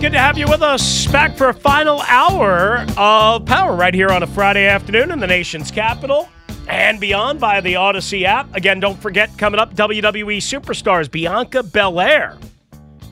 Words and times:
good 0.00 0.12
to 0.12 0.18
have 0.18 0.38
you 0.38 0.46
with 0.48 0.62
us. 0.62 1.06
Back 1.08 1.36
for 1.36 1.50
a 1.50 1.54
final 1.54 2.00
hour 2.08 2.86
of 2.96 3.44
power 3.44 3.76
right 3.76 3.92
here 3.92 4.08
on 4.08 4.22
a 4.22 4.26
Friday 4.26 4.66
afternoon 4.66 5.10
in 5.10 5.18
the 5.18 5.26
nation's 5.26 5.70
capital 5.70 6.26
and 6.68 6.98
beyond 6.98 7.38
via 7.38 7.60
the 7.60 7.74
Audacy 7.74 8.22
app. 8.22 8.54
Again, 8.56 8.80
don't 8.80 8.98
forget 8.98 9.36
coming 9.36 9.60
up 9.60 9.74
WWE 9.74 10.38
superstars 10.38 11.10
Bianca 11.10 11.62
Belair 11.62 12.38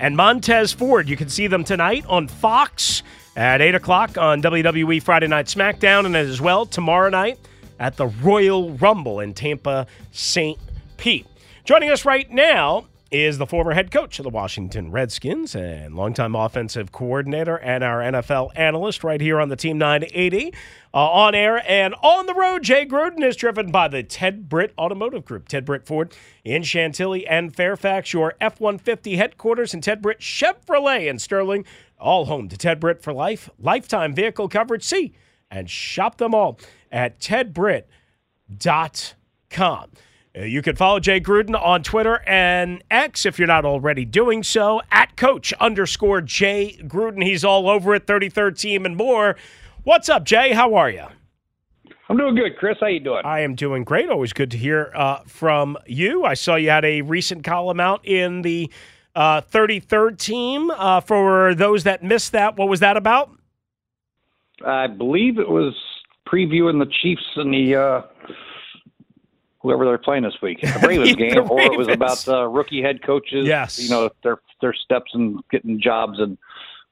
and 0.01 0.17
Montez 0.17 0.73
Ford. 0.73 1.11
You 1.11 1.17
can 1.19 1.29
see 1.29 1.47
them 1.47 1.63
tonight 1.63 2.07
on 2.09 2.27
Fox 2.27 3.03
at 3.37 3.61
8 3.61 3.75
o'clock 3.75 4.17
on 4.17 4.41
WWE 4.41 5.03
Friday 5.03 5.27
Night 5.27 5.45
SmackDown, 5.45 6.07
and 6.07 6.17
as 6.17 6.41
well 6.41 6.65
tomorrow 6.65 7.11
night 7.11 7.39
at 7.79 7.99
the 7.99 8.07
Royal 8.07 8.71
Rumble 8.71 9.21
in 9.21 9.35
Tampa, 9.35 9.87
St. 10.13 10.59
Pete. 10.97 11.27
Joining 11.65 11.91
us 11.91 12.07
right 12.07 12.31
now 12.31 12.87
is 13.11 13.39
the 13.39 13.47
former 13.47 13.73
head 13.73 13.91
coach 13.91 14.19
of 14.19 14.23
the 14.23 14.31
Washington 14.31 14.91
Redskins 14.91 15.55
and 15.55 15.95
longtime 15.95 16.35
offensive 16.35 16.93
coordinator 16.93 17.57
and 17.57 17.83
our 17.83 18.01
NFL 18.01 18.51
analyst 18.55 19.03
right 19.03 19.21
here 19.21 19.41
on 19.41 19.49
the 19.49 19.57
Team 19.57 19.79
980. 19.79 20.53
Uh, 20.93 20.97
on 20.97 21.35
air 21.35 21.63
and 21.71 21.95
on 22.03 22.27
the 22.27 22.35
road, 22.35 22.63
Jay 22.63 22.85
Gruden 22.85 23.23
is 23.23 23.37
driven 23.37 23.71
by 23.71 23.89
the 23.89 24.03
Ted 24.03 24.49
Britt 24.49 24.75
Automotive 24.79 25.25
Group. 25.25 25.49
Ted 25.49 25.65
Britt 25.65 25.87
Ford 25.87 26.15
in 26.45 26.63
Chantilly 26.63 27.27
and 27.27 27.55
Fairfax, 27.55 28.13
your 28.13 28.35
F 28.41 28.61
150 28.61 29.17
headquarters, 29.17 29.73
and 29.73 29.83
Ted 29.83 30.03
Britt 30.03 30.21
Chevrolet 30.21 31.09
in 31.09 31.19
Sterling, 31.19 31.65
all 31.99 32.27
home 32.27 32.49
to 32.49 32.57
Ted 32.57 32.81
Britt 32.81 33.03
for 33.03 33.13
life, 33.13 33.49
lifetime 33.59 34.15
vehicle 34.15 34.49
coverage. 34.49 34.85
See 34.85 35.15
and 35.51 35.71
shop 35.71 36.19
them 36.19 36.35
all 36.35 36.59
at 36.93 37.19
tedbritt.com. 37.21 37.89
Uh, 40.39 40.45
You 40.45 40.63
can 40.63 40.77
follow 40.77 41.01
Jay 41.01 41.21
Gruden 41.21 41.61
on 41.61 41.83
Twitter 41.83 42.23
and 42.27 42.83
X 42.91 43.27
if 43.27 43.39
you're 43.39 43.49
not 43.49 43.65
already 43.65 44.05
doing 44.05 44.43
so 44.43 44.81
at 44.91 45.17
coach 45.17 45.53
underscore 45.55 46.21
Jay 46.21 46.79
Gruden. 46.83 47.25
He's 47.25 47.45
all 47.45 47.69
over 47.69 47.95
it, 47.95 48.07
33rd 48.07 48.59
team 48.59 48.87
and 48.87 48.97
more. 48.97 49.37
What's 49.85 50.09
up, 50.09 50.25
Jay? 50.25 50.53
How 50.53 50.75
are 50.75 50.91
you? 50.91 51.07
I'm 52.09 52.17
doing 52.17 52.35
good, 52.35 52.57
Chris. 52.57 52.77
How 52.81 52.87
you 52.87 53.01
doing? 53.01 53.23
I 53.25 53.41
am 53.41 53.55
doing 53.55 53.85
great. 53.85 54.09
Always 54.09 54.33
good 54.33 54.51
to 54.53 54.57
hear 54.57 54.93
uh, 54.95 55.21
from 55.27 55.77
you. 55.87 56.25
I 56.25 56.35
saw 56.35 56.55
you 56.55 56.71
had 56.71 56.85
a 56.85 57.03
recent 57.03 57.45
column 57.45 57.81
out 57.81 58.07
in 58.07 58.43
the 58.43 58.71
uh, 59.15 59.43
33rd 59.43 60.19
team. 60.19 60.71
Uh, 60.71 61.01
for 61.01 61.55
those 61.55 61.85
that 61.85 62.03
missed 62.03 62.33
that, 62.33 62.57
what 62.57 62.69
was 62.69 62.81
that 62.81 62.97
about? 62.97 63.31
I 64.65 64.87
believe 64.87 65.39
it 65.39 65.49
was 65.49 65.75
previewing 66.27 66.79
the 66.79 66.91
Chiefs 67.03 67.25
and 67.37 67.53
the 67.53 67.77
uh, 67.77 68.03
whoever 69.61 69.85
they're 69.85 69.99
playing 69.99 70.23
this 70.23 70.37
week, 70.43 70.61
the 70.61 70.87
Ravens 70.87 71.11
The 71.17 71.17
game, 71.17 71.51
or 71.51 71.61
it 71.61 71.77
was 71.77 71.89
about 71.89 72.27
uh, 72.29 72.47
rookie 72.47 72.83
head 72.83 73.03
coaches. 73.03 73.47
Yes. 73.47 73.79
you 73.79 73.91
know 73.91 74.11
their 74.23 74.39
their 74.61 74.75
steps 74.75 75.11
and 75.15 75.41
getting 75.51 75.81
jobs 75.81 76.19
and 76.19 76.39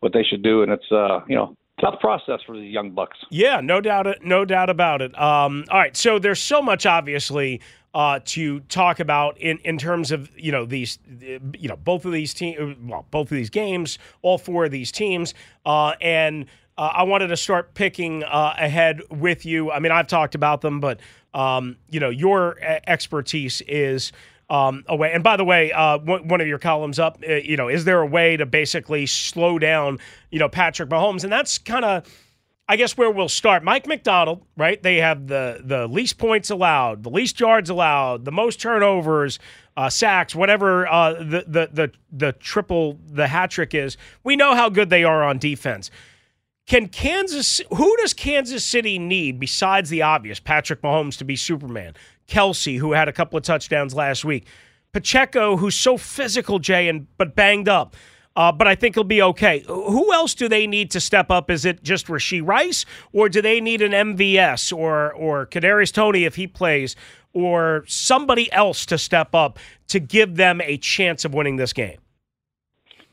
what 0.00 0.12
they 0.12 0.22
should 0.22 0.42
do, 0.42 0.62
and 0.62 0.72
it's 0.72 0.90
uh, 0.92 1.20
you 1.28 1.36
know 1.36 1.56
tough 1.80 2.00
process 2.00 2.40
for 2.46 2.56
the 2.56 2.62
young 2.62 2.90
bucks. 2.90 3.18
Yeah, 3.30 3.60
no 3.60 3.80
doubt, 3.80 4.06
no 4.24 4.44
doubt 4.44 4.70
about 4.70 5.02
it. 5.02 5.18
Um, 5.18 5.64
all 5.70 5.78
right, 5.78 5.96
so 5.96 6.18
there's 6.18 6.40
so 6.40 6.62
much 6.62 6.86
obviously 6.86 7.60
uh, 7.94 8.20
to 8.24 8.60
talk 8.60 9.00
about 9.00 9.38
in, 9.38 9.58
in 9.58 9.78
terms 9.78 10.10
of 10.10 10.30
you 10.36 10.52
know 10.52 10.64
these, 10.64 10.98
you 11.20 11.68
know 11.68 11.76
both 11.76 12.04
of 12.04 12.12
these 12.12 12.34
teams, 12.34 12.76
well, 12.82 13.06
both 13.10 13.30
of 13.30 13.36
these 13.36 13.50
games, 13.50 13.98
all 14.22 14.38
four 14.38 14.66
of 14.66 14.70
these 14.70 14.92
teams, 14.92 15.34
uh, 15.64 15.94
and 16.00 16.46
uh, 16.78 16.90
I 16.92 17.02
wanted 17.04 17.28
to 17.28 17.36
start 17.36 17.74
picking 17.74 18.22
uh, 18.24 18.54
ahead 18.58 19.00
with 19.10 19.46
you. 19.46 19.70
I 19.70 19.78
mean, 19.78 19.92
I've 19.92 20.08
talked 20.08 20.34
about 20.34 20.60
them, 20.60 20.78
but 20.80 21.00
um, 21.36 21.76
you 21.88 22.00
know 22.00 22.10
your 22.10 22.56
expertise 22.86 23.60
is. 23.68 24.12
Um, 24.48 24.84
away. 24.86 25.10
And 25.12 25.24
by 25.24 25.36
the 25.36 25.44
way, 25.44 25.72
uh, 25.72 25.98
one 25.98 26.28
one 26.28 26.40
of 26.40 26.46
your 26.46 26.60
columns 26.60 27.00
up, 27.00 27.18
uh, 27.28 27.32
you 27.34 27.56
know, 27.56 27.66
is 27.66 27.84
there 27.84 28.00
a 28.00 28.06
way 28.06 28.36
to 28.36 28.46
basically 28.46 29.04
slow 29.06 29.58
down, 29.58 29.98
you 30.30 30.38
know, 30.38 30.48
Patrick 30.48 30.88
Mahomes? 30.88 31.24
And 31.24 31.32
that's 31.32 31.58
kind 31.58 31.84
of, 31.84 32.06
I 32.68 32.76
guess, 32.76 32.96
where 32.96 33.10
we'll 33.10 33.28
start. 33.28 33.64
Mike 33.64 33.88
Macdonald, 33.88 34.44
right? 34.56 34.80
They 34.80 34.98
have 34.98 35.26
the 35.26 35.62
the 35.64 35.88
least 35.88 36.18
points 36.18 36.48
allowed, 36.48 37.02
the 37.02 37.10
least 37.10 37.40
yards 37.40 37.70
allowed, 37.70 38.24
the 38.24 38.30
most 38.30 38.60
turnovers, 38.60 39.40
uh, 39.76 39.90
sacks, 39.90 40.32
whatever 40.32 40.86
uh, 40.86 41.14
the, 41.14 41.44
the 41.48 41.68
the 41.72 41.92
the 42.12 42.32
triple 42.34 43.00
the 43.10 43.26
hat 43.26 43.50
trick 43.50 43.74
is. 43.74 43.96
We 44.22 44.36
know 44.36 44.54
how 44.54 44.68
good 44.68 44.90
they 44.90 45.02
are 45.02 45.24
on 45.24 45.38
defense. 45.38 45.90
Can 46.66 46.88
Kansas? 46.88 47.60
Who 47.76 47.96
does 47.98 48.12
Kansas 48.12 48.64
City 48.64 48.98
need 48.98 49.38
besides 49.38 49.88
the 49.88 50.02
obvious 50.02 50.40
Patrick 50.40 50.82
Mahomes 50.82 51.16
to 51.18 51.24
be 51.24 51.36
Superman? 51.36 51.94
Kelce, 52.26 52.78
who 52.78 52.92
had 52.92 53.08
a 53.08 53.12
couple 53.12 53.36
of 53.36 53.44
touchdowns 53.44 53.94
last 53.94 54.24
week. 54.24 54.46
Pacheco, 54.92 55.56
who's 55.56 55.76
so 55.76 55.96
physical, 55.96 56.58
Jay, 56.58 56.88
and 56.88 57.06
but 57.18 57.36
banged 57.36 57.68
up. 57.68 57.94
Uh, 58.34 58.50
but 58.50 58.66
I 58.66 58.74
think 58.74 58.96
he'll 58.96 59.04
be 59.04 59.22
okay. 59.22 59.64
Who 59.66 60.12
else 60.12 60.34
do 60.34 60.48
they 60.48 60.66
need 60.66 60.90
to 60.90 61.00
step 61.00 61.30
up? 61.30 61.50
Is 61.50 61.64
it 61.64 61.82
just 61.84 62.08
Rashee 62.08 62.46
Rice, 62.46 62.84
or 63.12 63.28
do 63.28 63.40
they 63.40 63.60
need 63.60 63.80
an 63.80 63.92
MVS 63.92 64.76
or 64.76 65.12
or 65.12 65.46
Kadarius 65.46 65.92
Toney 65.92 66.24
if 66.24 66.34
he 66.34 66.48
plays, 66.48 66.96
or 67.32 67.84
somebody 67.86 68.50
else 68.52 68.84
to 68.86 68.98
step 68.98 69.36
up 69.36 69.60
to 69.86 70.00
give 70.00 70.34
them 70.34 70.60
a 70.62 70.78
chance 70.78 71.24
of 71.24 71.32
winning 71.32 71.56
this 71.56 71.72
game? 71.72 71.98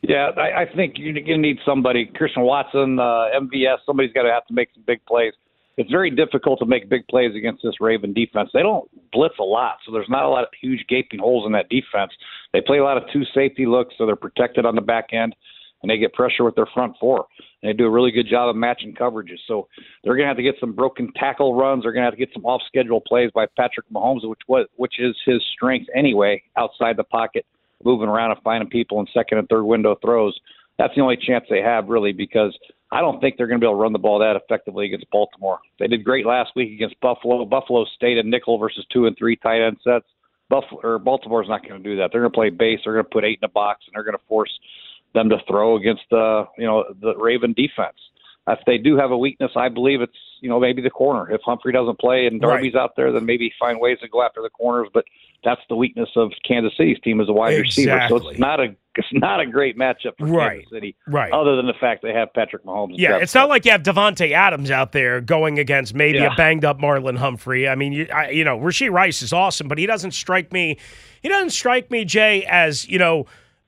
Yeah, 0.03 0.31
I, 0.35 0.63
I 0.63 0.65
think 0.75 0.95
you're 0.97 1.13
going 1.13 1.25
to 1.25 1.37
need 1.37 1.59
somebody, 1.65 2.11
Christian 2.13 2.43
Watson, 2.43 2.99
uh, 2.99 3.31
MVS. 3.39 3.77
Somebody's 3.85 4.11
got 4.11 4.23
to 4.23 4.31
have 4.31 4.45
to 4.47 4.53
make 4.53 4.67
some 4.73 4.83
big 4.85 5.03
plays. 5.05 5.31
It's 5.77 5.89
very 5.89 6.11
difficult 6.11 6.59
to 6.59 6.65
make 6.65 6.89
big 6.89 7.07
plays 7.07 7.33
against 7.35 7.63
this 7.63 7.75
Raven 7.79 8.13
defense. 8.13 8.49
They 8.53 8.61
don't 8.61 8.87
blitz 9.13 9.35
a 9.39 9.43
lot, 9.43 9.77
so 9.85 9.93
there's 9.93 10.09
not 10.09 10.25
a 10.25 10.29
lot 10.29 10.43
of 10.43 10.49
huge 10.61 10.85
gaping 10.89 11.19
holes 11.19 11.45
in 11.45 11.53
that 11.53 11.69
defense. 11.69 12.11
They 12.51 12.59
play 12.59 12.79
a 12.79 12.83
lot 12.83 12.97
of 12.97 13.03
two 13.13 13.23
safety 13.33 13.65
looks, 13.65 13.95
so 13.97 14.05
they're 14.05 14.17
protected 14.17 14.65
on 14.65 14.75
the 14.75 14.81
back 14.81 15.13
end, 15.13 15.35
and 15.81 15.89
they 15.89 15.97
get 15.97 16.13
pressure 16.13 16.43
with 16.43 16.55
their 16.55 16.67
front 16.73 16.95
four. 16.99 17.25
And 17.61 17.69
they 17.69 17.73
do 17.73 17.85
a 17.85 17.89
really 17.89 18.11
good 18.11 18.27
job 18.29 18.49
of 18.49 18.57
matching 18.57 18.93
coverages. 18.93 19.39
So 19.47 19.69
they're 20.03 20.15
going 20.15 20.25
to 20.25 20.29
have 20.29 20.37
to 20.37 20.43
get 20.43 20.55
some 20.59 20.73
broken 20.73 21.11
tackle 21.15 21.55
runs. 21.55 21.83
They're 21.83 21.93
going 21.93 22.03
to 22.03 22.07
have 22.07 22.13
to 22.13 22.23
get 22.23 22.33
some 22.33 22.45
off-schedule 22.45 23.01
plays 23.07 23.31
by 23.33 23.45
Patrick 23.57 23.85
Mahomes, 23.89 24.27
which 24.27 24.41
was 24.49 24.67
which 24.75 24.99
is 24.99 25.15
his 25.25 25.41
strength 25.55 25.87
anyway, 25.95 26.43
outside 26.57 26.97
the 26.97 27.05
pocket, 27.05 27.45
moving 27.85 28.09
around 28.09 28.31
and 28.31 28.41
finding 28.43 28.69
people 28.69 28.99
in 28.99 29.07
second 29.13 29.37
and 29.37 29.47
third 29.49 29.63
window 29.63 29.95
throws. 30.01 30.37
That's 30.77 30.93
the 30.95 31.01
only 31.01 31.17
chance 31.17 31.45
they 31.49 31.61
have, 31.61 31.87
really, 31.87 32.13
because 32.13 32.57
I 32.91 33.01
don't 33.01 33.19
think 33.19 33.37
they're 33.37 33.47
going 33.47 33.59
to 33.59 33.63
be 33.63 33.67
able 33.67 33.77
to 33.77 33.81
run 33.81 33.93
the 33.93 33.99
ball 33.99 34.19
that 34.19 34.35
effectively 34.35 34.85
against 34.85 35.09
Baltimore. 35.11 35.59
They 35.79 35.87
did 35.87 36.03
great 36.03 36.25
last 36.25 36.51
week 36.55 36.71
against 36.73 36.99
Buffalo. 36.99 37.45
Buffalo 37.45 37.85
stayed 37.95 38.17
a 38.17 38.23
nickel 38.23 38.57
versus 38.57 38.85
two 38.91 39.05
and 39.05 39.17
three 39.17 39.35
tight 39.35 39.65
end 39.65 39.77
sets. 39.83 40.05
Buffalo 40.49 40.81
or 40.83 40.99
Baltimore's 40.99 41.47
not 41.49 41.67
going 41.67 41.81
to 41.81 41.89
do 41.89 41.97
that. 41.97 42.09
They're 42.11 42.21
going 42.21 42.31
to 42.31 42.35
play 42.35 42.49
base. 42.49 42.79
They're 42.83 42.93
going 42.93 43.05
to 43.05 43.09
put 43.09 43.23
eight 43.23 43.39
in 43.41 43.47
the 43.47 43.47
box, 43.47 43.81
and 43.87 43.95
they're 43.95 44.03
going 44.03 44.17
to 44.17 44.23
force 44.27 44.51
them 45.13 45.29
to 45.29 45.37
throw 45.47 45.77
against 45.77 46.03
the 46.11 46.43
you 46.57 46.65
know 46.65 46.83
the 47.01 47.15
Raven 47.15 47.53
defense. 47.53 47.97
If 48.47 48.59
they 48.65 48.77
do 48.77 48.97
have 48.97 49.11
a 49.11 49.17
weakness, 49.17 49.51
I 49.55 49.69
believe 49.69 50.01
it's 50.01 50.17
you 50.41 50.49
know 50.49 50.59
maybe 50.59 50.81
the 50.81 50.89
corner. 50.89 51.31
If 51.31 51.41
Humphrey 51.45 51.71
doesn't 51.71 51.99
play 51.99 52.27
and 52.27 52.41
Darby's 52.41 52.75
out 52.75 52.95
there, 52.97 53.11
then 53.11 53.25
maybe 53.25 53.53
find 53.59 53.79
ways 53.79 53.99
to 54.01 54.09
go 54.09 54.21
after 54.21 54.41
the 54.41 54.49
corners. 54.49 54.89
But 54.93 55.05
that's 55.45 55.61
the 55.69 55.75
weakness 55.75 56.09
of 56.15 56.31
Kansas 56.47 56.73
City's 56.77 56.99
team 57.01 57.21
as 57.21 57.29
a 57.29 57.33
wide 57.33 57.57
receiver. 57.59 58.05
So 58.09 58.17
it's 58.17 58.39
not 58.39 58.59
a 58.59 58.75
it's 58.95 59.07
not 59.13 59.39
a 59.39 59.45
great 59.45 59.77
matchup 59.77 60.17
for 60.19 60.25
Right. 60.27 60.59
Kansas 60.59 60.69
City. 60.71 60.95
Right. 61.07 61.31
Other 61.31 61.55
than 61.55 61.67
the 61.67 61.73
fact 61.73 62.01
they 62.03 62.13
have 62.13 62.33
Patrick 62.33 62.63
Mahomes. 62.65 62.95
Yeah, 62.97 63.17
it's 63.17 63.33
not 63.33 63.49
like 63.49 63.65
you 63.65 63.71
have 63.71 63.81
Davante 63.83 64.31
Adams 64.31 64.69
out 64.69 64.91
there 64.91 65.21
going 65.21 65.57
against 65.57 65.93
maybe 65.93 66.19
a 66.19 66.31
banged 66.35 66.65
up 66.65 66.79
Marlon 66.79 67.17
Humphrey. 67.17 67.67
I 67.67 67.75
mean, 67.75 67.93
you, 67.93 68.07
I, 68.13 68.29
you 68.29 68.43
know, 68.43 68.59
Rashee 68.59 68.91
Rice 68.91 69.21
is 69.21 69.31
awesome, 69.33 69.67
but 69.67 69.77
he 69.77 69.85
doesn't 69.85 70.11
strike 70.11 70.51
me. 70.51 70.77
He 71.21 71.29
doesn't 71.29 71.51
strike 71.51 71.89
me, 71.89 72.03
Jay, 72.05 72.45
as 72.45 72.87
you 72.87 72.99
know, 72.99 73.25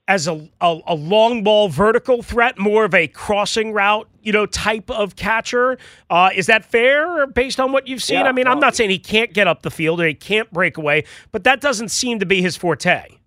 as 0.07 0.27
a, 0.27 0.47
a 0.61 0.79
a 0.87 0.95
long 0.95 1.43
ball 1.43 1.69
vertical 1.69 2.21
threat, 2.21 2.59
more 2.59 2.85
of 2.85 2.93
a 2.93 3.07
crossing 3.07 3.73
route, 3.73 4.07
you 4.21 4.31
know, 4.31 4.45
type 4.45 4.89
of 4.89 5.15
catcher. 5.15 5.77
Uh, 6.09 6.29
is 6.35 6.45
that 6.47 6.65
fair 6.65 7.27
based 7.27 7.59
on 7.59 7.71
what 7.71 7.87
you've 7.87 8.03
seen? 8.03 8.19
Yeah, 8.19 8.23
I 8.23 8.31
mean, 8.31 8.47
I'm 8.47 8.59
not 8.59 8.75
saying 8.75 8.89
he 8.89 8.99
can't 8.99 9.33
get 9.33 9.47
up 9.47 9.63
the 9.63 9.71
field 9.71 9.99
or 9.99 10.07
he 10.07 10.13
can't 10.13 10.51
break 10.51 10.77
away, 10.77 11.05
but 11.31 11.43
that 11.43 11.61
doesn't 11.61 11.89
seem 11.89 12.19
to 12.19 12.25
be 12.25 12.41
his 12.41 12.55
forte. 12.55 13.17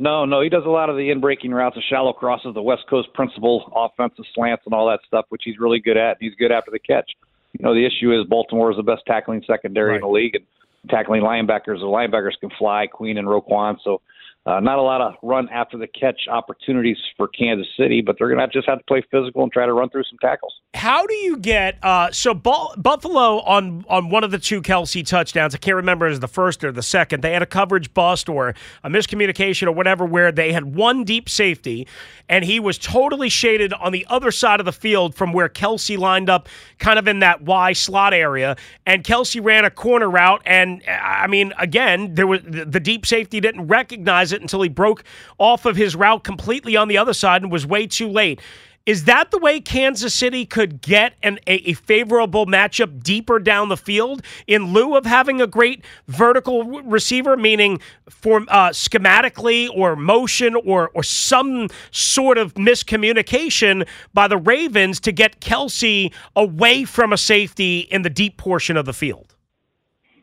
No, 0.00 0.24
no, 0.24 0.40
he 0.40 0.48
does 0.48 0.64
a 0.64 0.70
lot 0.70 0.90
of 0.90 0.96
the 0.96 1.10
in-breaking 1.10 1.50
routes, 1.50 1.74
the 1.74 1.82
shallow 1.82 2.12
crosses, 2.12 2.54
the 2.54 2.62
West 2.62 2.84
Coast 2.88 3.12
principle, 3.14 3.72
offensive 3.74 4.24
slants, 4.32 4.62
and 4.64 4.72
all 4.72 4.88
that 4.88 5.00
stuff, 5.04 5.26
which 5.28 5.42
he's 5.44 5.58
really 5.58 5.80
good 5.80 5.96
at. 5.96 6.18
He's 6.20 6.36
good 6.36 6.52
after 6.52 6.70
the 6.70 6.78
catch. 6.78 7.10
You 7.58 7.64
know, 7.64 7.74
the 7.74 7.84
issue 7.84 8.12
is 8.12 8.24
Baltimore 8.28 8.70
is 8.70 8.76
the 8.76 8.84
best 8.84 9.02
tackling 9.06 9.42
secondary 9.44 9.96
in 9.96 10.02
the 10.02 10.08
league, 10.08 10.36
and 10.36 10.44
tackling 10.88 11.22
linebackers. 11.22 11.80
The 11.80 11.86
linebackers 11.86 12.38
can 12.38 12.50
fly, 12.56 12.86
Queen 12.86 13.18
and 13.18 13.26
Roquan. 13.26 13.78
So, 13.82 14.00
uh, 14.48 14.60
not 14.60 14.78
a 14.78 14.82
lot 14.82 15.02
of 15.02 15.14
run 15.22 15.48
after 15.50 15.76
the 15.76 15.86
catch 15.86 16.22
opportunities 16.30 16.96
for 17.18 17.28
Kansas 17.28 17.66
City, 17.78 18.00
but 18.00 18.16
they're 18.18 18.34
going 18.34 18.40
to 18.40 18.48
just 18.48 18.66
have 18.66 18.78
to 18.78 18.84
play 18.84 19.02
physical 19.10 19.42
and 19.42 19.52
try 19.52 19.66
to 19.66 19.72
run 19.74 19.90
through 19.90 20.04
some 20.04 20.18
tackles. 20.22 20.54
How 20.74 21.06
do 21.06 21.14
you 21.14 21.36
get 21.36 21.78
uh, 21.82 22.10
so 22.12 22.32
Bu- 22.32 22.74
Buffalo 22.76 23.40
on 23.40 23.84
on 23.88 24.08
one 24.10 24.24
of 24.24 24.30
the 24.30 24.38
two 24.38 24.62
Kelce 24.62 25.04
touchdowns? 25.04 25.54
I 25.54 25.58
can't 25.58 25.76
remember 25.76 26.08
was 26.08 26.20
the 26.20 26.28
first 26.28 26.64
or 26.64 26.72
the 26.72 26.82
second. 26.82 27.22
They 27.22 27.32
had 27.32 27.42
a 27.42 27.46
coverage 27.46 27.92
bust 27.92 28.28
or 28.28 28.54
a 28.82 28.88
miscommunication 28.88 29.66
or 29.66 29.72
whatever, 29.72 30.06
where 30.06 30.32
they 30.32 30.52
had 30.52 30.74
one 30.74 31.04
deep 31.04 31.28
safety, 31.28 31.86
and 32.28 32.44
he 32.44 32.58
was 32.58 32.78
totally 32.78 33.28
shaded 33.28 33.72
on 33.74 33.92
the 33.92 34.06
other 34.08 34.30
side 34.30 34.60
of 34.60 34.66
the 34.66 34.72
field 34.72 35.14
from 35.14 35.32
where 35.32 35.48
Kelce 35.48 35.98
lined 35.98 36.30
up, 36.30 36.48
kind 36.78 36.98
of 36.98 37.06
in 37.06 37.18
that 37.18 37.42
Y 37.42 37.72
slot 37.72 38.14
area. 38.14 38.56
And 38.86 39.04
Kelce 39.04 39.44
ran 39.44 39.64
a 39.64 39.70
corner 39.70 40.08
route, 40.08 40.42
and 40.46 40.82
I 40.88 41.26
mean, 41.26 41.52
again, 41.58 42.14
there 42.14 42.26
was 42.26 42.40
the 42.42 42.80
deep 42.80 43.04
safety 43.04 43.40
didn't 43.40 43.66
recognize 43.66 44.32
it 44.32 44.37
until 44.40 44.62
he 44.62 44.68
broke 44.68 45.04
off 45.38 45.64
of 45.64 45.76
his 45.76 45.94
route 45.96 46.24
completely 46.24 46.76
on 46.76 46.88
the 46.88 46.98
other 46.98 47.14
side 47.14 47.42
and 47.42 47.50
was 47.50 47.66
way 47.66 47.86
too 47.86 48.08
late. 48.08 48.40
Is 48.88 49.04
that 49.04 49.30
the 49.30 49.36
way 49.36 49.60
Kansas 49.60 50.14
City 50.14 50.46
could 50.46 50.80
get 50.80 51.12
an, 51.22 51.38
a, 51.46 51.56
a 51.68 51.72
favorable 51.74 52.46
matchup 52.46 53.02
deeper 53.02 53.38
down 53.38 53.68
the 53.68 53.76
field 53.76 54.22
in 54.46 54.72
lieu 54.72 54.96
of 54.96 55.04
having 55.04 55.42
a 55.42 55.46
great 55.46 55.84
vertical 56.06 56.64
receiver, 56.64 57.36
meaning 57.36 57.80
for 58.08 58.46
uh, 58.48 58.70
schematically 58.70 59.68
or 59.76 59.94
motion 59.94 60.54
or 60.64 60.88
or 60.94 61.02
some 61.02 61.68
sort 61.90 62.38
of 62.38 62.54
miscommunication 62.54 63.86
by 64.14 64.26
the 64.26 64.38
Ravens 64.38 65.00
to 65.00 65.12
get 65.12 65.38
Kelce 65.42 66.10
away 66.34 66.84
from 66.84 67.12
a 67.12 67.18
safety 67.18 67.80
in 67.90 68.00
the 68.00 68.10
deep 68.10 68.38
portion 68.38 68.78
of 68.78 68.86
the 68.86 68.94
field? 68.94 69.34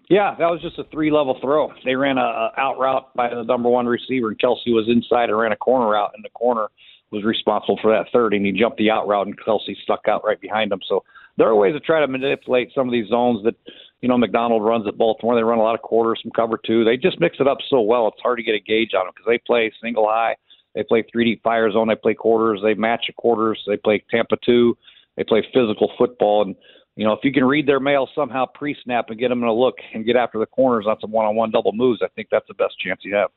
Yeah, 0.10 0.36
that 0.38 0.52
was 0.52 0.62
just 0.62 0.78
a 0.78 0.84
three 0.86 1.12
level 1.12 1.38
throw. 1.42 1.72
They 1.84 1.96
ran 1.96 2.18
a, 2.18 2.22
a 2.22 2.52
out 2.58 2.78
route 2.80 3.14
by 3.16 3.30
the 3.30 3.44
number 3.44 3.70
one 3.70 3.88
receiver, 3.88 4.30
and 4.30 4.40
Kelce 4.40 4.68
was 4.68 4.88
inside 4.88 5.30
and 5.30 5.38
ran 5.38 5.52
a 5.52 5.58
corner 5.58 5.90
route, 5.90 6.12
and 6.14 6.24
the 6.24 6.30
corner 6.30 6.68
was 7.12 7.24
responsible 7.24 7.80
for 7.82 7.92
that 7.92 8.12
third, 8.12 8.34
and 8.34 8.46
he 8.46 8.52
jumped 8.52 8.78
the 8.78 8.92
out 8.92 9.08
route, 9.08 9.26
and 9.26 9.40
Kelce 9.40 9.76
stuck 9.84 10.08
out 10.08 10.24
right 10.24 10.40
behind 10.40 10.72
him. 10.72 10.80
So 10.88 11.04
there 11.38 11.48
are 11.48 11.56
ways 11.56 11.74
to 11.74 11.80
try 11.80 12.02
to 12.02 12.08
manipulate 12.08 12.72
some 12.76 12.88
of 12.88 12.92
these 12.92 13.08
zones 13.10 13.44
that 13.46 13.56
you 14.02 14.10
know 14.10 14.18
Macdonald 14.18 14.64
runs 14.64 14.88
at 14.88 14.98
Baltimore. 14.98 15.36
They 15.36 15.44
run 15.44 15.58
a 15.58 15.64
lot 15.64 15.76
of 15.76 15.82
quarters, 15.82 16.20
some 16.22 16.32
cover 16.36 16.60
two. 16.64 16.84
They 16.84 16.98
just 16.98 17.20
mix 17.20 17.38
it 17.40 17.48
up 17.48 17.58
so 17.70 17.82
well. 17.82 18.08
It's 18.08 18.22
hard 18.22 18.38
to 18.38 18.44
get 18.44 18.56
a 18.56 18.60
gauge 18.60 18.94
on 18.94 19.06
them 19.06 19.14
because 19.16 19.28
they 19.28 19.40
play 19.40 19.72
single 19.82 20.08
high, 20.08 20.36
they 20.76 20.84
play 20.84 21.04
three 21.12 21.26
deep 21.26 21.42
fire 21.42 21.72
zone, 21.72 21.88
they 21.88 21.96
play 21.96 22.14
quarters, 22.14 22.60
they 22.64 22.76
match 22.76 23.06
the 23.08 23.14
quarters, 23.14 23.60
they 23.68 23.78
play 23.78 24.04
Tampa 24.12 24.38
two, 24.46 24.78
they 25.18 25.24
play 25.24 25.42
physical 25.54 25.92
football, 25.98 26.44
and 26.44 26.56
you 26.96 27.06
know, 27.06 27.14
if 27.14 27.20
you 27.24 27.32
can 27.32 27.44
read 27.44 27.68
their 27.68 27.80
mail 27.80 28.08
somehow 28.16 28.46
pre-snap 28.46 29.10
and 29.10 29.20
get 29.20 29.30
them 29.30 29.44
in 29.44 29.50
a 29.50 29.54
look 29.54 29.76
and 29.94 30.06
get 30.06 30.16
after 30.16 30.40
the 30.40 30.46
corners 30.46 30.86
on 30.88 30.98
some 31.02 31.12
one-on-one 31.12 31.52
double 31.52 31.74
moves, 31.74 32.02
I 32.02 32.08
think 32.16 32.30
that's 32.32 32.48
the 32.48 32.54
best 32.54 32.80
chance 32.80 33.02
you 33.04 33.16
have. 33.16 33.30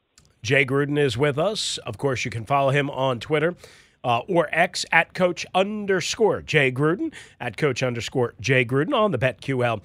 Jay 0.42 0.64
Gruden 0.64 0.98
is 0.98 1.18
with 1.18 1.38
us. 1.38 1.78
Of 1.78 1.98
course, 1.98 2.24
you 2.24 2.30
can 2.30 2.44
follow 2.44 2.70
him 2.70 2.88
on 2.90 3.18
Twitter 3.18 3.56
uh, 4.04 4.20
or 4.28 4.48
X 4.52 4.86
at 4.92 5.12
Coach 5.12 5.44
underscore 5.54 6.42
Jay 6.42 6.70
Gruden 6.70 7.12
at 7.40 7.56
Coach 7.56 7.82
underscore 7.82 8.34
Jay 8.40 8.64
Gruden 8.64 8.94
on 8.94 9.10
the 9.10 9.18
BetQL 9.18 9.80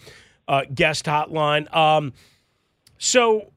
uh, 0.47 0.61
guest 0.73 1.05
hotline. 1.05 1.73
Um, 1.75 2.13
so, 2.99 3.51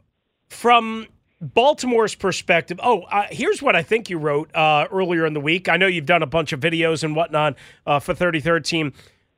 from 0.49 1.07
Baltimore's 1.43 2.15
perspective, 2.15 2.81
oh, 2.83 3.03
uh, 3.03 3.27
here's 3.31 3.61
what 3.61 3.77
I 3.77 3.83
think 3.83 4.09
you 4.09 4.19
wrote 4.19 4.55
uh, 4.55 4.87
earlier 4.91 5.27
in 5.27 5.35
the 5.35 5.41
week. 5.41 5.69
I 5.69 5.77
know 5.77 5.87
you've 5.87 6.07
done 6.07 6.23
a 6.23 6.27
bunch 6.27 6.53
of 6.53 6.61
videos 6.61 7.05
and 7.05 7.15
whatnot 7.15 7.57
uh, 7.87 8.01
for 8.01 8.15
33rd 8.15 8.65
Team. 8.65 8.93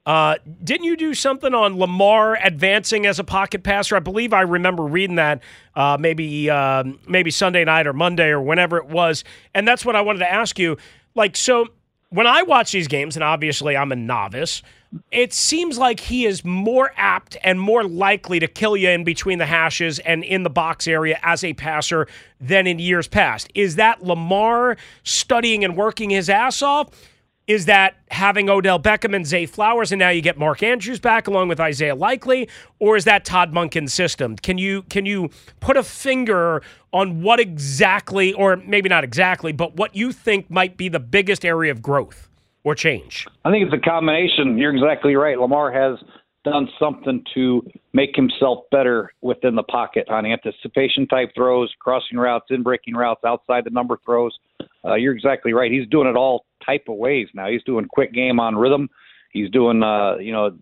Uh, 0.08 0.36
didn't 0.64 0.86
you 0.86 0.96
do 0.96 1.12
something 1.12 1.52
on 1.52 1.78
Lamar 1.78 2.36
advancing 2.42 3.04
as 3.04 3.18
a 3.18 3.24
pocket 3.24 3.62
passer? 3.62 3.94
I 3.94 3.98
believe 3.98 4.32
I 4.32 4.40
remember 4.40 4.84
reading 4.84 5.16
that 5.16 5.42
uh, 5.76 5.98
maybe 6.00 6.48
um, 6.48 6.98
maybe 7.06 7.30
Sunday 7.30 7.62
night 7.62 7.86
or 7.86 7.92
Monday 7.92 8.28
or 8.28 8.40
whenever 8.40 8.78
it 8.78 8.86
was, 8.86 9.22
and 9.52 9.68
that's 9.68 9.84
what 9.84 9.96
I 9.96 10.00
wanted 10.00 10.20
to 10.20 10.32
ask 10.32 10.58
you. 10.58 10.78
Like, 11.14 11.36
so 11.36 11.66
when 12.08 12.26
I 12.26 12.40
watch 12.40 12.72
these 12.72 12.88
games, 12.88 13.16
and 13.16 13.22
obviously 13.22 13.76
I'm 13.76 13.92
a 13.92 13.96
novice, 13.96 14.62
it 15.12 15.34
seems 15.34 15.76
like 15.76 16.00
he 16.00 16.24
is 16.24 16.42
more 16.42 16.90
apt 16.96 17.36
and 17.44 17.60
more 17.60 17.84
likely 17.84 18.40
to 18.40 18.46
kill 18.46 18.78
you 18.78 18.88
in 18.88 19.04
between 19.04 19.36
the 19.36 19.44
hashes 19.44 19.98
and 19.98 20.24
in 20.24 20.42
the 20.42 20.48
box 20.48 20.88
area 20.88 21.18
as 21.22 21.44
a 21.44 21.52
passer 21.52 22.08
than 22.40 22.66
in 22.66 22.78
years 22.78 23.08
past. 23.08 23.50
Is 23.54 23.76
that 23.76 24.02
Lamar 24.02 24.78
studying 25.02 25.64
and 25.64 25.76
working 25.76 26.08
his 26.08 26.30
ass 26.30 26.62
off? 26.62 26.88
Is 27.48 27.64
that 27.64 27.96
having 28.10 28.50
Odell 28.50 28.78
Beckham 28.78 29.16
and 29.16 29.26
Zay 29.26 29.46
Flowers, 29.46 29.90
and 29.90 29.98
now 29.98 30.10
you 30.10 30.20
get 30.20 30.38
Mark 30.38 30.62
Andrews 30.62 31.00
back 31.00 31.26
along 31.26 31.48
with 31.48 31.58
Isaiah 31.58 31.94
Likely, 31.94 32.46
or 32.78 32.94
is 32.94 33.04
that 33.04 33.24
Todd 33.24 33.54
Monken's 33.54 33.94
system? 33.94 34.36
Can 34.36 34.58
you 34.58 34.82
can 34.82 35.06
you 35.06 35.30
put 35.58 35.78
a 35.78 35.82
finger 35.82 36.62
on 36.92 37.22
what 37.22 37.40
exactly, 37.40 38.34
or 38.34 38.56
maybe 38.56 38.90
not 38.90 39.02
exactly, 39.02 39.52
but 39.52 39.76
what 39.76 39.96
you 39.96 40.12
think 40.12 40.50
might 40.50 40.76
be 40.76 40.90
the 40.90 41.00
biggest 41.00 41.42
area 41.42 41.72
of 41.72 41.80
growth 41.80 42.28
or 42.64 42.74
change? 42.74 43.26
I 43.46 43.50
think 43.50 43.64
it's 43.64 43.74
a 43.74 43.90
combination. 43.90 44.58
You're 44.58 44.74
exactly 44.74 45.16
right. 45.16 45.38
Lamar 45.38 45.72
has 45.72 45.98
done 46.44 46.68
something 46.78 47.24
to 47.34 47.62
make 47.94 48.14
himself 48.14 48.64
better 48.70 49.10
within 49.22 49.54
the 49.54 49.62
pocket 49.62 50.06
on 50.10 50.26
anticipation 50.26 51.06
type 51.06 51.30
throws, 51.34 51.72
crossing 51.78 52.18
routes, 52.18 52.46
in 52.50 52.62
breaking 52.62 52.94
routes, 52.94 53.22
outside 53.24 53.64
the 53.64 53.70
number 53.70 53.98
throws. 54.04 54.38
Uh, 54.84 54.94
you're 54.94 55.14
exactly 55.14 55.54
right. 55.54 55.72
He's 55.72 55.88
doing 55.88 56.06
it 56.06 56.14
all 56.16 56.44
type 56.68 56.84
of 56.88 56.96
ways 56.96 57.28
now. 57.34 57.48
He's 57.48 57.62
doing 57.64 57.86
quick 57.86 58.12
game 58.12 58.38
on 58.38 58.56
rhythm. 58.56 58.88
He's 59.32 59.50
doing 59.50 59.82
uh, 59.82 60.16
you 60.16 60.32
know 60.32 60.56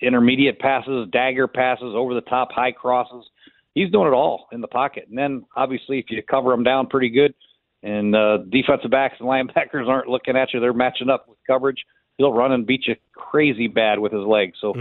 intermediate 0.00 0.58
passes, 0.58 1.08
dagger 1.12 1.48
passes, 1.48 1.92
over 1.94 2.14
the 2.14 2.20
top 2.22 2.52
high 2.52 2.72
crosses. 2.72 3.24
He's 3.74 3.90
doing 3.90 4.08
it 4.08 4.14
all 4.14 4.46
in 4.52 4.60
the 4.60 4.68
pocket. 4.68 5.06
And 5.08 5.18
then 5.18 5.44
obviously 5.56 5.98
if 5.98 6.06
you 6.08 6.22
cover 6.22 6.52
him 6.52 6.64
down 6.64 6.86
pretty 6.88 7.10
good 7.10 7.34
and 7.82 8.14
uh, 8.14 8.38
defensive 8.50 8.90
backs 8.90 9.16
and 9.20 9.28
linebackers 9.28 9.88
aren't 9.88 10.08
looking 10.08 10.36
at 10.36 10.52
you, 10.52 10.60
they're 10.60 10.72
matching 10.72 11.10
up 11.10 11.28
with 11.28 11.38
coverage. 11.46 11.84
He'll 12.18 12.32
run 12.34 12.52
and 12.52 12.66
beat 12.66 12.86
you 12.86 12.96
crazy 13.14 13.66
bad 13.66 13.98
with 13.98 14.12
his 14.12 14.26
legs. 14.26 14.58
So 14.60 14.74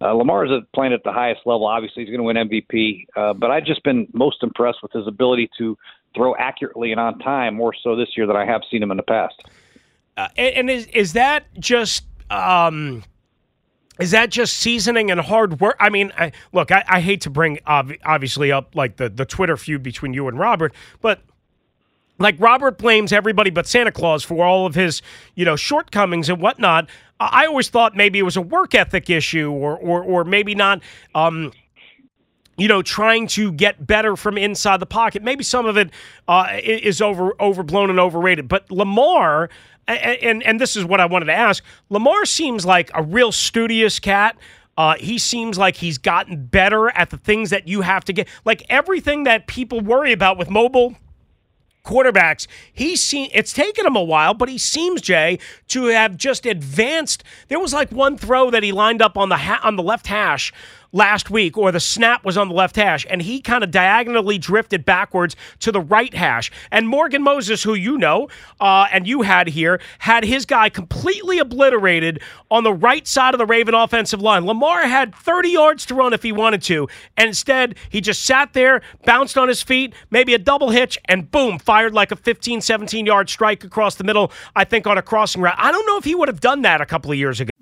uh, 0.00 0.14
Lamar's 0.14 0.50
playing 0.74 0.94
at 0.94 1.04
the 1.04 1.12
highest 1.12 1.40
level. 1.44 1.66
Obviously, 1.66 2.04
he's 2.04 2.16
going 2.16 2.20
to 2.20 2.40
win 2.40 2.48
MVP. 2.48 3.04
Uh, 3.14 3.34
but 3.34 3.50
I've 3.50 3.66
just 3.66 3.82
been 3.84 4.08
most 4.14 4.42
impressed 4.42 4.78
with 4.82 4.92
his 4.92 5.06
ability 5.06 5.50
to 5.58 5.76
throw 6.14 6.34
accurately 6.36 6.92
and 6.92 7.00
on 7.00 7.18
time, 7.18 7.54
more 7.54 7.74
so 7.82 7.96
this 7.96 8.08
year 8.16 8.26
than 8.26 8.36
I 8.36 8.46
have 8.46 8.62
seen 8.70 8.82
him 8.82 8.90
in 8.90 8.96
the 8.96 9.02
past. 9.02 9.34
Uh, 10.16 10.28
and, 10.36 10.54
and 10.54 10.70
is 10.70 10.86
is 10.86 11.12
that 11.14 11.44
just 11.58 12.04
um, 12.30 13.02
is 13.98 14.10
that 14.10 14.30
just 14.30 14.58
seasoning 14.58 15.10
and 15.10 15.20
hard 15.20 15.60
work? 15.60 15.76
I 15.80 15.90
mean, 15.90 16.12
I, 16.18 16.32
look, 16.52 16.70
I, 16.70 16.84
I 16.86 17.00
hate 17.00 17.22
to 17.22 17.30
bring 17.30 17.58
ob- 17.66 17.92
obviously 18.04 18.52
up 18.52 18.74
like 18.74 18.96
the 18.96 19.08
the 19.08 19.24
Twitter 19.24 19.56
feud 19.56 19.82
between 19.82 20.12
you 20.12 20.28
and 20.28 20.38
Robert, 20.38 20.74
but 21.00 21.20
like 22.18 22.36
Robert 22.38 22.78
blames 22.78 23.12
everybody 23.12 23.50
but 23.50 23.66
Santa 23.66 23.92
Claus 23.92 24.22
for 24.22 24.44
all 24.44 24.66
of 24.66 24.74
his 24.74 25.02
you 25.34 25.44
know 25.44 25.56
shortcomings 25.56 26.28
and 26.28 26.40
whatnot. 26.40 26.88
I 27.18 27.46
always 27.46 27.70
thought 27.70 27.96
maybe 27.96 28.18
it 28.18 28.22
was 28.24 28.36
a 28.36 28.42
work 28.42 28.74
ethic 28.74 29.08
issue, 29.08 29.50
or 29.50 29.76
or 29.76 30.02
or 30.02 30.24
maybe 30.24 30.54
not. 30.54 30.82
Um, 31.14 31.52
you 32.56 32.68
know, 32.68 32.82
trying 32.82 33.26
to 33.28 33.52
get 33.52 33.86
better 33.86 34.16
from 34.16 34.38
inside 34.38 34.80
the 34.80 34.86
pocket. 34.86 35.22
Maybe 35.22 35.44
some 35.44 35.66
of 35.66 35.76
it 35.76 35.90
uh, 36.28 36.58
is 36.62 37.00
over 37.00 37.34
overblown 37.40 37.90
and 37.90 38.00
overrated. 38.00 38.48
But 38.48 38.70
Lamar, 38.70 39.50
and 39.86 40.42
and 40.42 40.60
this 40.60 40.76
is 40.76 40.84
what 40.84 41.00
I 41.00 41.06
wanted 41.06 41.26
to 41.26 41.34
ask. 41.34 41.62
Lamar 41.90 42.24
seems 42.24 42.64
like 42.64 42.90
a 42.94 43.02
real 43.02 43.32
studious 43.32 43.98
cat. 43.98 44.36
Uh, 44.78 44.94
he 44.98 45.18
seems 45.18 45.56
like 45.56 45.76
he's 45.76 45.96
gotten 45.96 46.44
better 46.46 46.90
at 46.90 47.08
the 47.08 47.16
things 47.16 47.48
that 47.48 47.66
you 47.66 47.80
have 47.80 48.04
to 48.04 48.12
get, 48.12 48.28
like 48.44 48.62
everything 48.68 49.24
that 49.24 49.46
people 49.46 49.80
worry 49.80 50.12
about 50.12 50.36
with 50.36 50.50
mobile 50.50 50.96
quarterbacks, 51.86 52.46
he's 52.72 53.02
seen 53.02 53.30
it's 53.32 53.52
taken 53.52 53.86
him 53.86 53.96
a 53.96 54.02
while, 54.02 54.34
but 54.34 54.48
he 54.48 54.58
seems 54.58 55.00
Jay 55.00 55.38
to 55.68 55.86
have 55.86 56.16
just 56.16 56.44
advanced. 56.44 57.22
There 57.48 57.60
was 57.60 57.72
like 57.72 57.90
one 57.90 58.18
throw 58.18 58.50
that 58.50 58.62
he 58.62 58.72
lined 58.72 59.00
up 59.00 59.16
on 59.16 59.28
the 59.30 59.36
ha- 59.36 59.60
on 59.62 59.76
the 59.76 59.82
left 59.82 60.08
hash 60.08 60.52
last 60.96 61.30
week, 61.30 61.56
or 61.58 61.70
the 61.70 61.78
snap 61.78 62.24
was 62.24 62.36
on 62.36 62.48
the 62.48 62.54
left 62.54 62.74
hash, 62.74 63.06
and 63.08 63.22
he 63.22 63.40
kind 63.40 63.62
of 63.62 63.70
diagonally 63.70 64.38
drifted 64.38 64.84
backwards 64.84 65.36
to 65.60 65.70
the 65.70 65.80
right 65.80 66.14
hash. 66.14 66.50
And 66.72 66.88
Morgan 66.88 67.22
Moses, 67.22 67.62
who 67.62 67.74
you 67.74 67.98
know 67.98 68.28
uh, 68.60 68.86
and 68.90 69.06
you 69.06 69.22
had 69.22 69.48
here, 69.48 69.80
had 69.98 70.24
his 70.24 70.46
guy 70.46 70.68
completely 70.70 71.38
obliterated 71.38 72.20
on 72.50 72.64
the 72.64 72.72
right 72.72 73.06
side 73.06 73.34
of 73.34 73.38
the 73.38 73.46
Raven 73.46 73.74
offensive 73.74 74.22
line. 74.22 74.46
Lamar 74.46 74.86
had 74.86 75.14
30 75.14 75.50
yards 75.50 75.86
to 75.86 75.94
run 75.94 76.12
if 76.12 76.22
he 76.22 76.32
wanted 76.32 76.62
to, 76.62 76.88
and 77.16 77.28
instead 77.28 77.76
he 77.90 78.00
just 78.00 78.24
sat 78.24 78.54
there, 78.54 78.80
bounced 79.04 79.36
on 79.36 79.48
his 79.48 79.62
feet, 79.62 79.94
maybe 80.10 80.32
a 80.32 80.38
double 80.38 80.70
hitch, 80.70 80.98
and 81.04 81.30
boom, 81.30 81.58
fired 81.58 81.92
like 81.92 82.10
a 82.10 82.16
15, 82.16 82.60
17 82.62 83.04
yard 83.04 83.28
strike 83.28 83.64
across 83.64 83.96
the 83.96 84.04
middle, 84.04 84.32
I 84.54 84.64
think 84.64 84.86
on 84.86 84.96
a 84.96 85.02
crossing 85.02 85.42
route. 85.42 85.56
I 85.58 85.70
don't 85.70 85.86
know 85.86 85.98
if 85.98 86.04
he 86.04 86.14
would 86.14 86.28
have 86.28 86.40
done 86.40 86.62
that 86.62 86.80
a 86.80 86.86
couple 86.86 87.10
of 87.10 87.18
years 87.18 87.40
ago. 87.40 87.50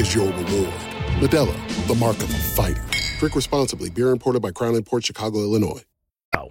is 0.00 0.14
your 0.14 0.26
reward. 0.26 0.72
Modelo, 1.20 1.86
the 1.86 1.94
mark 1.94 2.16
of 2.16 2.30
a 2.30 2.38
fighter. 2.38 2.82
Drink 3.18 3.36
responsibly. 3.36 3.90
Beer 3.90 4.10
imported 4.10 4.40
by 4.40 4.50
Crown 4.50 4.82
Port 4.82 5.04
Chicago, 5.04 5.40
Illinois. 5.40 5.84
Oh. 6.34 6.48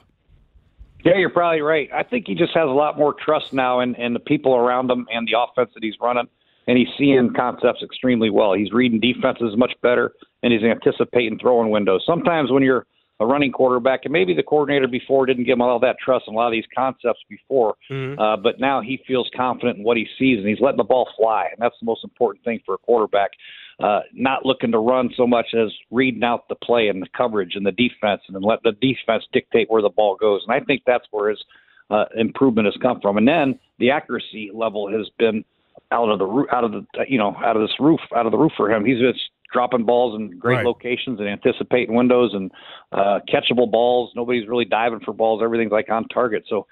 Yeah, 1.04 1.16
you're 1.16 1.32
probably 1.32 1.62
right. 1.62 1.90
I 1.92 2.04
think 2.04 2.28
he 2.28 2.36
just 2.36 2.54
has 2.54 2.66
a 2.66 2.72
lot 2.72 2.98
more 2.98 3.14
trust 3.14 3.52
now 3.52 3.80
in, 3.80 3.96
in 3.96 4.14
the 4.14 4.20
people 4.20 4.56
around 4.56 4.92
him 4.92 5.08
and 5.12 5.28
the 5.28 5.38
offense 5.40 5.72
that 5.74 5.84
he's 5.84 5.96
running, 6.00 6.28
and 6.68 6.78
he's 6.78 6.90
seeing 6.98 7.34
concepts 7.34 7.82
extremely 7.82 8.30
well. 8.30 8.54
He's 8.54 8.72
reading 8.72 9.00
defenses 9.00 9.58
much 9.58 9.74
better, 9.82 10.12
and 10.44 10.54
he's 10.54 10.62
anticipating 10.62 11.40
throwing 11.40 11.72
windows. 11.72 12.04
Sometimes 12.06 12.52
when 12.52 12.62
you're 12.62 12.86
a 13.20 13.26
running 13.26 13.52
quarterback, 13.52 14.02
and 14.06 14.14
maybe 14.14 14.34
the 14.34 14.44
coordinator 14.44 14.88
before 14.88 15.26
didn't 15.26 15.44
give 15.44 15.54
him 15.54 15.62
all 15.62 15.80
that 15.80 15.98
trust 16.04 16.26
in 16.28 16.34
a 16.34 16.38
lot 16.38 16.48
of 16.48 16.52
these 16.54 16.66
concepts 16.76 17.20
before, 17.30 17.76
Mm-hmm. 17.92 18.20
uh, 18.20 18.38
but 18.38 18.60
now 18.60 18.82
he 18.82 19.02
feels 19.08 19.30
confident 19.36 19.80
in 19.80 19.84
what 19.84 19.98
he 19.98 20.08
sees, 20.18 20.38
and 20.38 20.48
he's 20.48 20.60
letting 20.62 20.78
the 20.78 20.84
ball 20.84 21.10
fly, 21.18 21.48
and 21.52 21.58
that's 21.60 21.76
the 21.82 21.86
most 21.86 22.04
important 22.04 22.44
thing 22.46 22.60
for 22.66 22.76
a 22.76 22.78
quarterback. 22.78 23.32
Uh, 23.80 24.02
not 24.14 24.46
looking 24.46 24.72
to 24.72 24.78
run 24.78 25.10
so 25.16 25.26
much 25.26 25.48
as 25.54 25.72
reading 25.90 26.24
out 26.24 26.48
the 26.50 26.56
play 26.56 26.90
and 26.90 27.02
the 27.02 27.08
coverage 27.16 27.56
and 27.56 27.66
the 27.66 27.72
defense, 27.72 28.22
and 28.28 28.36
then 28.36 28.44
let 28.44 28.62
the 28.64 28.74
defense 28.74 29.24
dictate 29.32 29.70
where 29.70 29.82
the 29.82 29.90
ball 29.90 30.16
goes. 30.16 30.42
And 30.48 30.54
I 30.54 30.64
think 30.66 30.84
that's 30.86 31.06
where 31.12 31.30
his 31.30 31.42
uh, 31.90 32.06
improvement 32.18 32.66
has 32.66 32.76
come 32.82 33.00
from. 33.02 33.18
And 33.18 33.28
then 33.28 33.58
the 33.80 33.90
accuracy 33.92 34.52
level 34.54 34.92
has 34.92 35.10
been 35.18 35.44
out 35.92 36.10
of 36.10 36.20
the 36.20 36.26
roo- 36.26 36.48
out 36.52 36.64
of 36.64 36.72
the 36.72 36.86
you 37.08 37.18
know 37.18 37.36
out 37.44 37.56
of 37.56 37.62
this 37.62 37.76
roof 37.80 38.00
out 38.16 38.26
of 38.26 38.32
the 38.32 38.38
roof 38.38 38.52
for 38.58 38.70
him. 38.70 38.86
He's 38.86 39.00
just 39.00 39.20
dropping 39.52 39.86
balls 39.86 40.16
in 40.20 40.38
great 40.38 40.56
Right. 40.58 40.66
locations 40.66 41.20
and 41.20 41.28
anticipating 41.28 41.96
windows 41.96 42.32
and 42.34 42.52
uh, 42.92 43.20
catchable 43.28 43.70
balls. 43.70 44.12
Nobody's 44.16 44.48
really 44.48 44.66
diving 44.66 45.00
for 45.02 45.14
balls. 45.14 45.42
Everything's 45.44 45.72
like 45.72 45.90
on 45.90 46.08
target. 46.10 46.44
So 46.48 46.68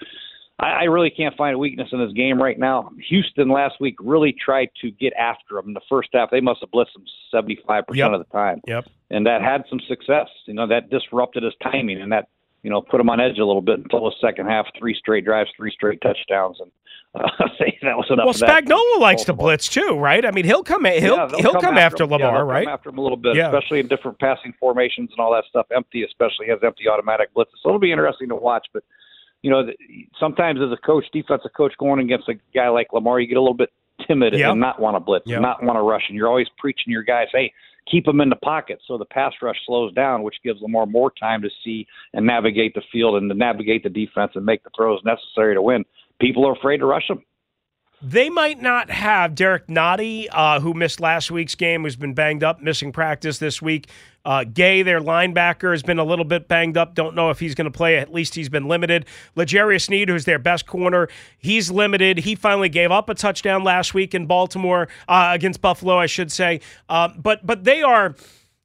I, 0.60 0.66
I 0.66 0.84
really 0.86 1.10
can't 1.10 1.36
find 1.36 1.56
a 1.56 1.58
weakness 1.58 1.90
in 1.92 2.00
this 2.00 2.14
game 2.14 2.42
right 2.42 2.58
now. 2.58 2.90
Houston 3.10 3.50
last 3.50 3.76
week 3.80 3.96
really 4.00 4.34
tried 4.34 4.70
to 4.82 4.92
get 4.92 5.14
after 5.14 5.56
them 5.56 5.68
in 5.70 5.74
the 5.74 5.82
first 5.90 6.10
half. 6.14 6.32
They 6.32 6.42
must 6.42 6.62
have 6.62 6.72
blitzed 6.72 6.94
them 6.94 7.06
75% 7.34 7.84
Yep. 7.96 8.12
of 8.12 8.20
the 8.20 8.32
time. 8.32 8.62
Yep. 8.68 8.86
And 9.10 9.26
that 9.26 9.42
had 9.42 9.64
some 9.70 9.80
success. 9.88 10.28
You 10.46 10.54
know, 10.56 10.68
that 10.68 10.90
disrupted 10.90 11.44
his 11.44 11.54
timing 11.64 12.02
and 12.02 12.12
that, 12.12 12.28
you 12.64 12.70
know, 12.70 12.82
put 12.82 13.00
him 13.00 13.10
on 13.10 13.20
edge 13.22 13.38
a 13.38 13.46
little 13.46 13.62
bit 13.62 13.80
until 13.80 14.02
the 14.06 14.16
second 14.20 14.48
half, 14.48 14.66
three 14.78 14.96
straight 14.96 15.24
drives, 15.26 15.50
three 15.56 15.72
straight 15.72 16.02
touchdowns. 16.02 16.58
And 16.60 16.72
uh, 17.16 17.22
that 17.82 17.98
was 17.98 18.06
enough 18.10 18.26
Well, 18.26 18.34
Spagnuolo 18.34 19.00
likes 19.00 19.24
to 19.26 19.34
blitz 19.34 19.68
too, 19.68 19.98
right? 19.98 20.26
I 20.26 20.32
mean, 20.32 20.46
he'll 20.46 20.64
come 20.64 20.86
he'll 20.86 20.94
Yeah, 21.16 21.30
he'll 21.38 21.54
come, 21.60 21.78
after, 21.78 22.04
him. 22.04 22.10
Yeah, 22.12 22.18
Lamar, 22.18 22.34
they'll 22.40 22.46
right? 22.46 22.66
Come 22.66 22.74
after 22.74 22.90
him 22.90 22.98
a 22.98 23.02
little 23.02 23.18
bit, 23.18 23.36
Yeah. 23.36 23.48
especially 23.48 23.80
in 23.80 23.88
different 23.88 24.20
passing 24.20 24.54
formations 24.60 25.10
and 25.12 25.20
all 25.20 25.32
that 25.34 25.46
stuff. 25.50 25.68
Empty, 25.76 26.04
especially 26.04 26.48
has 26.48 26.60
empty 26.64 26.88
automatic 26.88 27.34
blitzes, 27.36 27.58
so 27.64 27.70
it'll 27.70 27.80
be 27.80 27.92
interesting 27.92 28.30
to 28.30 28.36
watch. 28.36 28.68
But 28.74 28.84
you 29.44 29.52
know, 29.52 29.68
sometimes 30.20 30.60
as 30.62 30.72
a 30.72 30.78
coach, 30.78 31.06
defensive 31.14 31.52
coach, 31.56 31.74
going 31.78 32.00
against 32.00 32.28
a 32.28 32.36
guy 32.54 32.70
like 32.70 32.92
Lamar, 32.94 33.20
you 33.20 33.28
get 33.28 33.38
a 33.38 33.42
little 33.42 33.54
bit 33.54 33.72
timid 34.08 34.34
Yep. 34.34 34.52
and 34.52 34.60
not 34.60 34.80
want 34.80 34.96
to 34.96 35.00
blitz, 35.00 35.26
Yep. 35.28 35.36
and 35.38 35.42
not 35.44 35.64
want 35.64 35.78
to 35.78 35.82
rush, 35.84 36.04
and 36.08 36.18
you're 36.18 36.28
always 36.28 36.48
preaching 36.58 36.92
your 36.92 37.04
guys, 37.04 37.28
hey. 37.32 37.52
Keep 37.90 38.04
them 38.04 38.20
in 38.20 38.28
the 38.28 38.36
pocket 38.36 38.82
so 38.86 38.98
the 38.98 39.06
pass 39.06 39.32
rush 39.42 39.56
slows 39.66 39.94
down, 39.94 40.22
which 40.22 40.36
gives 40.44 40.60
Lamar 40.62 40.86
more 40.86 41.10
time 41.10 41.42
to 41.42 41.50
see 41.64 41.88
and 42.14 42.26
navigate 42.26 42.74
the 42.74 42.82
field 42.92 43.16
and 43.16 43.30
to 43.30 43.34
navigate 43.34 43.82
the 43.84 43.90
defense 43.90 44.34
and 44.36 44.46
make 44.46 44.62
the 44.66 44.70
throws 44.76 45.00
necessary 45.06 45.54
to 45.56 45.62
win. 45.62 45.86
People 46.20 46.48
are 46.48 46.54
afraid 46.54 46.78
to 46.78 46.86
rush 46.86 47.10
him. 47.10 47.22
They 48.00 48.30
might 48.30 48.62
not 48.62 48.92
have 48.92 49.34
Derrick 49.34 49.66
Nnadi, 49.66 50.28
uh, 50.32 50.60
who 50.60 50.76
missed 50.76 51.00
last 51.00 51.32
week's 51.32 51.56
game, 51.56 51.82
who's 51.82 51.96
been 51.96 52.14
banged 52.14 52.44
up, 52.44 52.62
missing 52.62 52.92
practice 52.92 53.40
this 53.40 53.60
week. 53.60 53.90
Uh, 54.24 54.44
Gay, 54.44 54.84
their 54.84 55.02
linebacker, 55.02 55.72
has 55.72 55.82
been 55.82 55.98
a 55.98 56.04
little 56.04 56.26
bit 56.26 56.48
banged 56.48 56.78
up. 56.78 56.94
Don't 56.94 57.16
know 57.16 57.32
if 57.32 57.40
he's 57.40 57.56
going 57.56 57.66
to 57.66 57.76
play. 57.76 57.98
At 57.98 58.14
least 58.14 58.36
he's 58.36 58.50
been 58.50 58.68
limited. 58.68 59.08
L'Jarius 59.36 59.86
Sneed, 59.86 60.10
who's 60.10 60.26
their 60.26 60.38
best 60.38 60.68
corner, 60.68 61.08
he's 61.40 61.72
limited. 61.72 62.20
He 62.20 62.36
finally 62.36 62.70
gave 62.70 62.92
up 62.92 63.10
a 63.10 63.16
touchdown 63.16 63.64
last 63.64 63.96
week 63.96 64.14
in 64.14 64.28
Baltimore 64.28 64.90
uh, 65.08 65.32
against 65.34 65.62
Buffalo, 65.62 65.98
I 65.98 66.06
should 66.06 66.32
say. 66.32 66.62
Uh, 66.88 67.10
but 67.18 67.48
but 67.48 67.64
they 67.64 67.82
are 67.82 68.16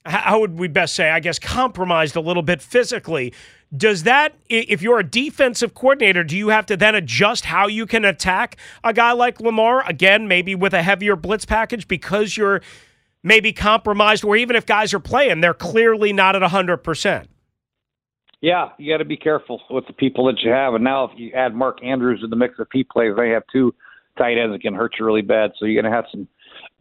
how 0.04 0.40
would 0.40 0.59
we 0.59 0.68
best 0.68 0.94
say? 0.94 1.11
I 1.11 1.21
guess 1.21 1.38
compromised 1.38 2.16
a 2.16 2.21
little 2.21 2.42
bit 2.42 2.61
physically. 2.61 3.32
Does 3.75 4.02
that, 4.02 4.35
if 4.50 4.83
you're 4.83 4.99
a 4.99 5.05
defensive 5.05 5.73
coordinator, 5.75 6.23
do 6.25 6.37
you 6.37 6.49
have 6.49 6.67
to 6.67 6.76
then 6.76 6.95
adjust 6.95 7.47
how 7.47 7.67
you 7.69 7.87
can 7.87 8.05
attack 8.05 8.59
a 8.85 8.93
guy 8.93 9.12
like 9.12 9.41
Lamar 9.41 9.83
again, 9.88 10.29
maybe 10.29 10.55
with 10.55 10.75
a 10.75 10.83
heavier 10.83 11.17
blitz 11.17 11.47
package 11.47 11.88
because 11.88 12.37
you're 12.37 12.61
maybe 13.23 13.52
compromised, 13.52 14.25
or 14.25 14.37
even 14.37 14.57
if 14.57 14.67
guys 14.67 14.93
are 14.93 15.00
playing, 15.00 15.41
they're 15.41 15.55
clearly 15.55 16.12
not 16.12 16.37
at 16.37 16.43
hundred 16.43 16.79
percent. 16.79 17.29
Yeah, 18.43 18.71
you 18.76 18.93
got 18.93 18.99
to 18.99 19.05
be 19.05 19.17
careful 19.17 19.62
with 19.71 19.87
the 19.87 19.93
people 19.93 20.26
that 20.26 20.41
you 20.43 20.50
have. 20.50 20.75
And 20.75 20.83
now, 20.83 21.05
if 21.05 21.12
you 21.17 21.33
add 21.33 21.55
Mark 21.55 21.83
Andrews 21.85 22.21
in 22.25 22.29
the 22.29 22.37
mix 22.37 22.59
of 22.59 22.69
P 22.69 22.85
plays, 22.85 23.14
they 23.17 23.31
have 23.31 23.45
two 23.52 23.73
tight 24.19 24.37
ends 24.37 24.52
that 24.52 24.61
can 24.61 24.75
hurt 24.75 24.97
you 24.99 25.07
really 25.07 25.23
bad. 25.23 25.52
So 25.59 25.64
you're 25.64 25.81
going 25.81 25.91
to 25.91 25.97
have 25.97 26.07
some 26.11 26.26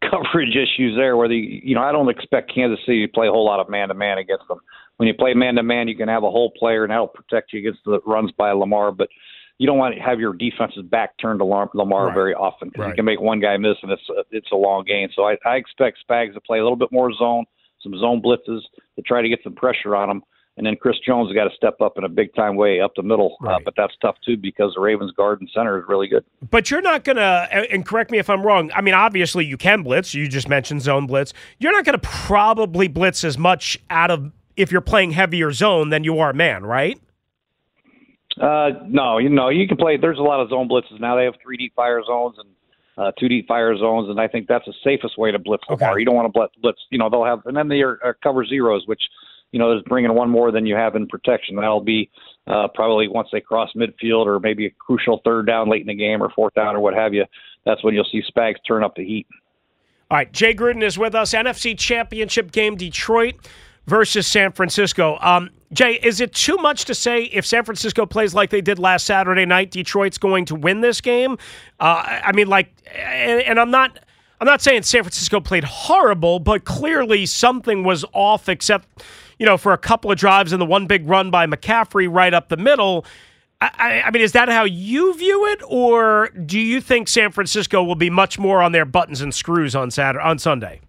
coverage 0.10 0.56
issues 0.56 0.96
there. 0.98 1.18
Where 1.18 1.28
the 1.28 1.62
you 1.64 1.76
know 1.76 1.82
I 1.82 1.92
don't 1.92 2.10
expect 2.10 2.54
Kansas 2.54 2.80
City 2.86 3.06
to 3.06 3.12
play 3.12 3.28
a 3.28 3.32
whole 3.32 3.46
lot 3.46 3.60
of 3.60 3.70
man 3.70 3.90
to 3.90 3.94
man 3.94 4.18
against 4.18 4.48
them. 4.48 4.60
When 4.98 5.08
you 5.08 5.14
play 5.14 5.34
man 5.34 5.56
to 5.56 5.64
man, 5.64 5.88
you 5.88 5.96
can 5.96 6.08
have 6.08 6.24
a 6.24 6.30
whole 6.32 6.52
player 6.58 6.84
and 6.84 6.92
that'll 6.92 7.08
protect 7.08 7.54
you 7.54 7.60
against 7.60 7.80
the 7.86 8.00
runs 8.06 8.32
by 8.38 8.52
Lamar, 8.52 8.92
but. 8.92 9.10
You 9.58 9.68
don't 9.68 9.78
want 9.78 9.94
to 9.94 10.02
have 10.02 10.20
your 10.20 10.34
defense's 10.34 10.82
back 10.82 11.16
turned 11.22 11.40
to 11.40 11.46
Lamar 11.46 12.08
Right. 12.08 12.14
very 12.16 12.34
often 12.34 12.70
because 12.70 12.82
Right. 12.82 12.88
you 12.90 12.96
can 12.96 13.06
make 13.06 13.22
one 13.22 13.40
guy 13.40 13.58
miss 13.58 13.76
and 13.84 13.92
it's 13.92 14.02
a, 14.10 14.24
it's 14.32 14.52
a 14.52 14.56
long 14.56 14.84
game. 14.86 15.10
So 15.16 15.26
I, 15.28 15.38
I 15.46 15.58
expect 15.58 16.00
Spags 16.10 16.34
to 16.34 16.42
play 16.42 16.58
a 16.58 16.64
little 16.64 16.76
bit 16.76 16.92
more 16.92 17.14
zone, 17.14 17.46
some 17.84 17.96
zone 18.00 18.24
blitzes 18.24 18.62
to 18.96 19.02
try 19.06 19.22
to 19.22 19.30
get 19.30 19.38
some 19.44 19.54
pressure 19.54 19.96
on 19.96 20.10
him 20.10 20.24
And 20.62 20.68
then 20.68 20.76
Chris 20.76 20.98
Jones 21.04 21.28
has 21.28 21.34
got 21.36 21.46
to 21.50 21.56
step 21.56 21.82
up 21.82 21.98
in 21.98 22.04
a 22.04 22.08
big 22.10 22.36
time 22.36 22.56
way 22.56 22.80
up 22.82 22.92
the 22.96 23.02
middle. 23.02 23.36
Uh, 23.42 23.46
Right. 23.48 23.56
Uh, 23.56 23.60
but 23.66 23.74
that's 23.76 23.94
tough 24.00 24.16
too 24.24 24.38
because 24.38 24.74
the 24.76 24.80
Ravens 24.82 25.12
guard 25.14 25.42
and 25.42 25.50
center 25.52 25.80
is 25.80 25.86
really 25.88 26.08
good. 26.08 26.24
But 26.52 26.70
you're 26.70 26.82
not 26.84 27.04
going 27.04 27.16
to, 27.16 27.24
and 27.72 27.84
correct 27.84 28.12
me 28.12 28.20
if 28.20 28.30
I'm 28.30 28.44
wrong. 28.44 28.70
I 28.76 28.82
mean, 28.82 28.94
obviously 28.94 29.44
you 29.44 29.58
can 29.58 29.82
blitz. 29.82 30.14
You 30.14 30.28
just 30.28 30.48
mentioned 30.48 30.84
zone 30.84 31.08
blitz. 31.08 31.34
You're 31.58 31.72
not 31.72 31.84
going 31.84 32.00
to 32.00 32.08
probably 32.08 32.88
blitz 32.88 33.24
as 33.24 33.40
much 33.40 33.80
out 33.90 34.12
of 34.12 34.32
if 34.56 34.72
you're 34.72 34.82
playing 34.82 35.12
heavier 35.12 35.52
zone 35.52 35.90
than 35.90 36.04
you 36.04 36.20
are 36.20 36.32
man, 36.32 36.64
right? 36.64 37.02
Uh, 38.40 38.70
no, 38.88 39.18
you 39.18 39.30
know, 39.30 39.50
you 39.50 39.68
can 39.68 39.78
play. 39.78 39.98
There's 39.98 40.20
a 40.20 40.22
lot 40.22 40.40
of 40.40 40.50
zone 40.50 40.70
blitzes 40.70 41.00
now. 41.00 41.16
They 41.16 41.26
have 41.26 41.34
3D 41.46 41.74
fire 41.76 42.02
zones 42.06 42.36
and 42.38 42.50
uh, 42.98 43.12
2D 43.22 43.46
fire 43.48 43.76
zones, 43.78 44.10
and 44.10 44.20
I 44.20 44.28
think 44.28 44.48
that's 44.48 44.66
the 44.66 44.74
safest 44.84 45.18
way 45.18 45.32
to 45.32 45.40
blitz 45.40 45.64
Okay. 45.70 45.84
Lamar. 45.86 46.00
You 46.00 46.06
don't 46.06 46.16
want 46.16 46.28
to 46.28 46.32
blitz, 46.32 46.54
blitz. 46.62 46.80
You 46.92 46.98
know, 46.98 47.10
they'll 47.10 47.26
have, 47.26 47.46
and 47.46 47.56
then 47.58 47.68
they 47.68 47.82
are, 47.82 48.00
are 48.04 48.14
cover 48.24 48.46
zeros, 48.46 48.84
which 48.86 49.02
you 49.52 49.60
know 49.60 49.76
is 49.76 49.84
bringing 49.88 50.14
one 50.14 50.30
more 50.30 50.52
than 50.52 50.66
you 50.66 50.76
have 50.76 50.96
in 50.96 51.08
protection. 51.08 51.56
That'll 51.56 51.82
be 51.82 52.10
uh, 52.48 52.68
probably 52.74 53.08
once 53.08 53.30
they 53.32 53.42
cross 53.42 53.70
midfield 53.76 54.26
or 54.26 54.40
maybe 54.40 54.66
a 54.66 54.72
crucial 54.72 55.22
third 55.24 55.48
down 55.48 55.70
late 55.70 55.82
in 55.82 55.88
the 55.88 55.96
game 55.96 56.22
or 56.22 56.30
fourth 56.36 56.54
down 56.54 56.76
or 56.76 56.80
what 56.80 56.94
have 56.94 57.14
you. 57.14 57.26
That's 57.66 57.84
when 57.84 57.94
you'll 57.94 58.08
see 58.12 58.24
Spags 58.36 58.56
turn 58.68 58.84
up 58.84 58.96
the 58.96 59.06
heat. 59.06 59.28
All 60.10 60.18
right, 60.18 60.32
Jay 60.32 60.54
Gruden 60.54 60.84
is 60.84 60.98
with 60.98 61.16
us. 61.16 61.34
NFC 61.34 61.78
Championship 61.78 62.52
game, 62.52 62.76
Detroit 62.76 63.36
versus 63.88 64.28
San 64.28 64.52
Francisco. 64.52 65.18
Um, 65.22 65.50
Jay, 65.74 65.94
is 66.04 66.20
it 66.20 66.34
too 66.34 66.58
much 66.58 66.86
to 66.86 66.96
say 66.96 67.24
if 67.26 67.46
San 67.46 67.64
Francisco 67.64 68.06
plays 68.06 68.34
like 68.34 68.50
they 68.50 68.62
did 68.62 68.78
last 68.78 69.06
Saturday 69.06 69.46
night, 69.46 69.72
Detroit's 69.72 70.18
going 70.18 70.46
to 70.46 70.56
win 70.56 70.82
this 70.82 71.00
game? 71.02 71.38
Uh, 71.80 72.20
I 72.24 72.32
mean, 72.34 72.48
like, 72.48 72.74
and, 72.94 73.42
and 73.42 73.60
I'm 73.60 73.72
not. 73.72 74.00
I'm 74.40 74.48
not 74.48 74.60
saying 74.60 74.82
San 74.82 75.04
Francisco 75.04 75.40
played 75.40 75.64
horrible, 75.64 76.40
but 76.40 76.66
clearly 76.66 77.28
something 77.28 77.84
was 77.84 78.04
off, 78.12 78.50
except, 78.50 79.04
you 79.42 79.48
know, 79.48 79.58
for 79.58 79.74
a 79.74 79.78
couple 79.78 80.12
of 80.12 80.20
drives 80.20 80.54
and 80.54 80.62
the 80.62 80.68
one 80.68 80.86
big 80.86 81.10
run 81.10 81.32
by 81.32 81.48
McCaffrey 81.48 82.08
right 82.08 82.32
up 82.32 82.50
the 82.50 82.58
middle. 82.58 83.08
I, 83.60 84.04
I, 84.06 84.12
mean, 84.12 84.22
is 84.22 84.34
that 84.34 84.50
how 84.50 84.66
you 84.66 85.16
view 85.16 85.48
it, 85.48 85.64
or 85.68 86.30
do 86.46 86.60
you 86.60 86.80
think 86.80 87.08
San 87.08 87.32
Francisco 87.32 87.84
will 87.84 87.96
be 87.96 88.12
much 88.12 88.38
more 88.38 88.62
on 88.62 88.72
their 88.72 88.86
buttons 88.86 89.20
and 89.20 89.34
screws 89.34 89.76
on 89.76 89.90
Saturday, 89.90 90.24
on 90.24 90.38
Sunday? 90.38 90.82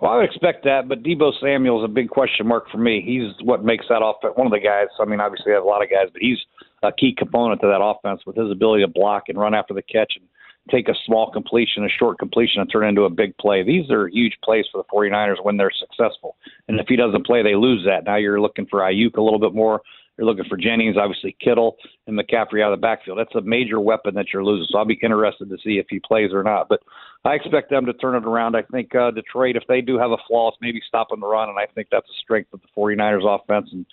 Well, 0.00 0.12
I 0.12 0.16
would 0.18 0.26
expect 0.26 0.62
that, 0.62 0.86
but 0.86 1.02
Deebo 1.02 1.32
Samuel's 1.40 1.84
a 1.84 1.88
big 1.88 2.08
question 2.08 2.46
mark 2.46 2.70
for 2.70 2.78
me. 2.78 3.02
He's 3.04 3.32
what 3.44 3.64
makes 3.64 3.86
that 3.88 4.00
offense. 4.00 4.34
One 4.36 4.46
of 4.46 4.52
the 4.52 4.60
guys. 4.60 4.86
I 5.00 5.04
mean, 5.04 5.18
obviously, 5.18 5.50
they 5.50 5.54
have 5.54 5.64
a 5.64 5.66
lot 5.66 5.82
of 5.82 5.90
guys, 5.90 6.06
but 6.12 6.22
he's 6.22 6.38
a 6.84 6.92
key 6.92 7.16
component 7.18 7.60
to 7.62 7.66
that 7.66 7.82
offense 7.82 8.20
with 8.24 8.36
his 8.36 8.48
ability 8.48 8.84
to 8.84 8.88
block 8.88 9.24
and 9.28 9.36
run 9.36 9.54
after 9.54 9.74
the 9.74 9.82
catch 9.82 10.12
and 10.14 10.28
take 10.70 10.88
a 10.88 10.94
small 11.04 11.30
completion, 11.30 11.84
a 11.84 11.88
short 11.88 12.18
completion, 12.18 12.60
and 12.60 12.70
turn 12.70 12.84
it 12.84 12.88
into 12.88 13.04
a 13.04 13.10
big 13.10 13.36
play. 13.38 13.62
These 13.62 13.90
are 13.90 14.08
huge 14.08 14.36
plays 14.42 14.64
for 14.70 14.78
the 14.78 14.88
49ers 14.92 15.42
when 15.42 15.56
they're 15.56 15.70
successful. 15.70 16.36
And 16.68 16.80
if 16.80 16.86
he 16.88 16.96
doesn't 16.96 17.26
play, 17.26 17.42
they 17.42 17.54
lose 17.54 17.84
that. 17.86 18.04
Now 18.04 18.16
you're 18.16 18.40
looking 18.40 18.66
for 18.66 18.80
Aiyuk 18.80 19.16
a 19.16 19.22
little 19.22 19.38
bit 19.38 19.54
more. 19.54 19.82
You're 20.16 20.26
looking 20.26 20.46
for 20.48 20.56
Jennings, 20.56 20.96
obviously 20.96 21.36
Kittle 21.40 21.76
and 22.06 22.18
McCaffrey 22.18 22.62
out 22.62 22.72
of 22.72 22.78
the 22.78 22.82
backfield. 22.82 23.18
That's 23.18 23.34
a 23.34 23.42
major 23.42 23.80
weapon 23.80 24.14
that 24.14 24.32
you're 24.32 24.44
losing. 24.44 24.66
So 24.70 24.78
I'll 24.78 24.86
be 24.86 24.98
interested 25.02 25.50
to 25.50 25.58
see 25.62 25.78
if 25.78 25.86
he 25.90 26.00
plays 26.00 26.32
or 26.32 26.42
not. 26.42 26.68
But 26.68 26.80
I 27.26 27.34
expect 27.34 27.70
them 27.70 27.86
to 27.86 27.92
turn 27.92 28.14
it 28.14 28.24
around. 28.24 28.54
I 28.54 28.62
think 28.62 28.94
uh, 28.94 29.10
Detroit, 29.10 29.56
if 29.56 29.64
they 29.68 29.80
do 29.80 29.98
have 29.98 30.12
a 30.12 30.16
flaw, 30.28 30.48
it's 30.48 30.58
maybe 30.60 30.80
stopping 30.86 31.18
the 31.18 31.26
run, 31.26 31.48
and 31.48 31.58
I 31.58 31.66
think 31.66 31.88
that's 31.90 32.08
a 32.08 32.20
strength 32.22 32.52
of 32.52 32.60
the 32.62 32.68
49ers 32.76 33.26
offense. 33.26 33.68
And 33.72 33.84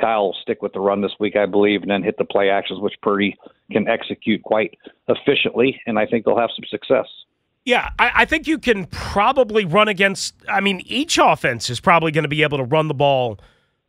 Kyle 0.00 0.26
will 0.26 0.36
stick 0.42 0.60
with 0.60 0.72
the 0.72 0.80
run 0.80 1.00
this 1.00 1.12
week, 1.20 1.36
I 1.36 1.46
believe, 1.46 1.82
and 1.82 1.90
then 1.90 2.02
hit 2.02 2.18
the 2.18 2.24
play 2.24 2.50
actions, 2.50 2.80
which 2.80 2.94
Purdy 3.00 3.36
can 3.70 3.86
execute 3.86 4.42
quite 4.42 4.76
efficiently, 5.06 5.80
and 5.86 6.00
I 6.00 6.06
think 6.06 6.24
they'll 6.24 6.36
have 6.36 6.50
some 6.56 6.64
success. 6.68 7.06
Yeah, 7.64 7.90
I, 8.00 8.10
I 8.16 8.24
think 8.24 8.48
you 8.48 8.58
can 8.58 8.86
probably 8.86 9.64
run 9.64 9.86
against. 9.86 10.34
I 10.48 10.60
mean, 10.60 10.82
each 10.86 11.16
offense 11.16 11.70
is 11.70 11.78
probably 11.78 12.10
going 12.10 12.24
to 12.24 12.28
be 12.28 12.42
able 12.42 12.58
to 12.58 12.64
run 12.64 12.88
the 12.88 12.94
ball 12.94 13.38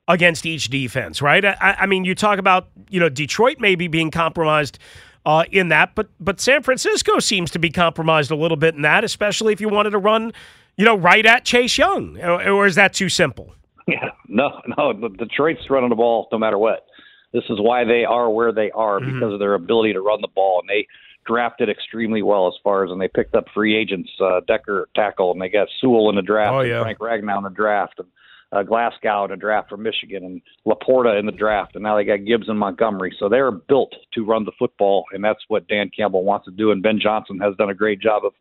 against 0.07 0.45
each 0.45 0.69
defense, 0.69 1.23
right? 1.23 1.43
I, 1.43 1.77
I 1.79 1.85
mean, 1.87 2.05
you 2.05 2.13
talk 2.13 2.37
about 2.37 2.67
you 2.89 2.99
know 2.99 3.09
Detroit 3.09 3.57
maybe 3.59 3.87
being 3.87 4.11
compromised 4.11 4.77
uh, 5.25 5.43
in 5.51 5.69
that, 5.69 5.93
but 5.95 6.07
but 6.19 6.39
San 6.39 6.63
Francisco 6.63 7.19
seems 7.19 7.51
to 7.51 7.59
be 7.59 7.69
compromised 7.69 8.31
a 8.31 8.35
little 8.35 8.57
bit 8.57 8.75
in 8.75 8.81
that, 8.81 9.03
especially 9.03 9.53
if 9.53 9.61
you 9.61 9.69
wanted 9.69 9.91
to 9.91 9.97
run, 9.97 10.33
you 10.77 10.85
know, 10.85 10.95
right 10.97 11.25
at 11.25 11.45
Chase 11.45 11.77
Young, 11.77 12.17
or, 12.19 12.49
or 12.49 12.65
is 12.65 12.75
that 12.75 12.93
too 12.93 13.09
simple? 13.09 13.53
Yeah, 13.87 14.11
no, 14.27 14.61
no. 14.77 14.93
the- 14.93 15.09
Detroit's 15.09 15.69
running 15.69 15.89
the 15.89 15.95
ball 15.95 16.27
no 16.31 16.37
matter 16.37 16.57
what. 16.57 16.85
This 17.33 17.43
is 17.49 17.59
why 17.59 17.83
they 17.83 18.05
are 18.05 18.29
where 18.29 18.51
they 18.53 18.69
are 18.71 18.99
Mm-hmm. 18.99 19.13
because 19.13 19.33
of 19.33 19.39
their 19.39 19.55
ability 19.55 19.93
to 19.93 20.01
run 20.01 20.21
the 20.21 20.27
ball, 20.33 20.61
and 20.61 20.69
they 20.69 20.87
drafted 21.25 21.67
extremely 21.69 22.21
well 22.21 22.47
as 22.47 22.53
far 22.63 22.85
as 22.85 22.91
and 22.91 23.01
they 23.01 23.07
picked 23.07 23.35
up 23.35 23.45
free 23.53 23.75
agents, 23.75 24.09
uh, 24.21 24.41
Decker 24.47 24.87
tackle, 24.95 25.31
and 25.31 25.41
they 25.41 25.49
got 25.49 25.67
Sewell 25.79 26.09
in 26.09 26.15
the 26.15 26.21
draft, 26.21 26.53
Oh, 26.53 26.59
and. 26.61 26.81
Frank 26.83 26.99
Ragnow 26.99 27.37
in 27.39 27.43
the 27.43 27.49
draft, 27.49 27.95
and 27.99 28.07
uh, 28.51 28.63
Glasgow 28.63 29.25
in 29.25 29.31
the 29.31 29.37
draft 29.37 29.69
from 29.69 29.83
Michigan, 29.83 30.23
and 30.23 30.41
LaPorta 30.67 31.17
in 31.19 31.25
the 31.25 31.31
draft, 31.31 31.75
and 31.75 31.83
now 31.83 31.95
they 31.95 32.03
got 32.03 32.25
Gibbs 32.25 32.49
and 32.49 32.59
Montgomery. 32.59 33.15
So 33.17 33.29
they're 33.29 33.51
built 33.51 33.93
to 34.13 34.25
run 34.25 34.45
the 34.45 34.51
football, 34.59 35.05
and 35.13 35.23
that's 35.23 35.43
what 35.47 35.67
Dan 35.67 35.89
Campbell 35.95 36.23
wants 36.23 36.45
to 36.45 36.51
do. 36.51 36.71
And 36.71 36.83
Ben 36.83 36.99
Johnson 37.01 37.39
has 37.39 37.55
done 37.57 37.69
a 37.69 37.75
great 37.75 37.99
job 37.99 38.23
of 38.25 38.33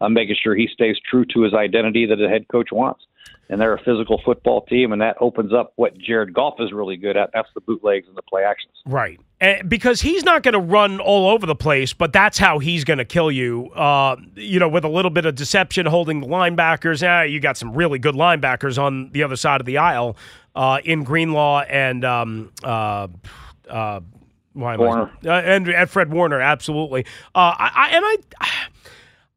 uh, 0.00 0.08
making 0.08 0.36
sure 0.42 0.54
he 0.54 0.68
stays 0.72 0.96
true 1.10 1.24
to 1.34 1.42
his 1.42 1.54
identity 1.54 2.06
that 2.06 2.16
the 2.16 2.28
head 2.28 2.46
coach 2.48 2.68
wants. 2.72 3.04
And 3.50 3.58
they're 3.58 3.72
a 3.72 3.82
physical 3.82 4.20
football 4.26 4.66
team, 4.66 4.92
and 4.92 5.00
that 5.00 5.16
opens 5.20 5.54
up 5.54 5.72
what 5.76 5.96
Jared 5.96 6.34
Goff 6.34 6.56
is 6.60 6.70
really 6.70 6.98
good 6.98 7.16
at. 7.16 7.30
That's 7.32 7.48
the 7.54 7.62
bootlegs 7.62 8.06
and 8.06 8.14
the 8.14 8.20
play 8.22 8.44
actions. 8.44 8.74
Right. 8.84 9.18
And 9.40 9.70
because 9.70 10.02
he's 10.02 10.22
not 10.22 10.42
going 10.42 10.52
to 10.52 10.60
run 10.60 11.00
all 11.00 11.30
over 11.30 11.46
the 11.46 11.54
place, 11.54 11.94
but 11.94 12.12
that's 12.12 12.36
how 12.36 12.58
he's 12.58 12.84
going 12.84 12.98
to 12.98 13.06
kill 13.06 13.30
you. 13.30 13.70
Uh, 13.70 14.16
you 14.34 14.58
know, 14.58 14.68
with 14.68 14.84
a 14.84 14.88
little 14.88 15.10
bit 15.10 15.24
of 15.24 15.34
deception, 15.34 15.86
holding 15.86 16.20
the 16.20 16.26
linebackers. 16.26 17.02
Ah, 17.08 17.22
you 17.22 17.40
got 17.40 17.56
some 17.56 17.72
really 17.72 17.98
good 17.98 18.14
linebackers 18.14 18.76
on 18.82 19.10
the 19.12 19.22
other 19.22 19.36
side 19.36 19.60
of 19.60 19.66
the 19.66 19.78
aisle 19.78 20.14
uh, 20.54 20.80
in 20.84 21.02
Greenlaw 21.02 21.60
and 21.62 22.04
um, 22.04 22.52
uh, 22.62 23.08
uh, 23.70 24.00
why 24.52 24.74
am 24.74 24.80
I- 24.82 24.84
Warner. 24.84 25.10
uh, 25.24 25.30
and, 25.30 25.68
and 25.68 25.88
Fred 25.88 26.12
Warner. 26.12 26.40
Absolutely. 26.40 27.06
Uh, 27.34 27.54
I, 27.58 27.70
I 27.74 27.88
and 27.96 28.04
I. 28.04 28.48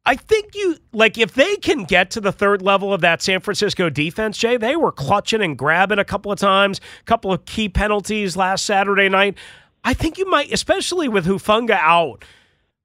I 0.04 0.16
think 0.16 0.54
you 0.54 0.76
like 0.92 1.16
if 1.16 1.34
they 1.34 1.56
can 1.56 1.84
get 1.84 2.10
to 2.12 2.20
the 2.20 2.32
third 2.32 2.60
level 2.60 2.92
of 2.92 3.00
that 3.02 3.22
San 3.22 3.40
Francisco 3.40 3.88
defense, 3.88 4.36
Jay. 4.36 4.56
They 4.56 4.74
were 4.74 4.90
clutching 4.90 5.42
and 5.42 5.56
grabbing 5.56 6.00
a 6.00 6.04
couple 6.04 6.32
of 6.32 6.38
times, 6.38 6.80
a 7.00 7.04
couple 7.04 7.32
of 7.32 7.44
key 7.44 7.68
penalties 7.68 8.36
last 8.36 8.66
Saturday 8.66 9.08
night. 9.08 9.36
I 9.84 9.94
think 9.94 10.18
you 10.18 10.28
might, 10.28 10.52
especially 10.52 11.08
with 11.08 11.26
Hufanga 11.26 11.78
out. 11.80 12.24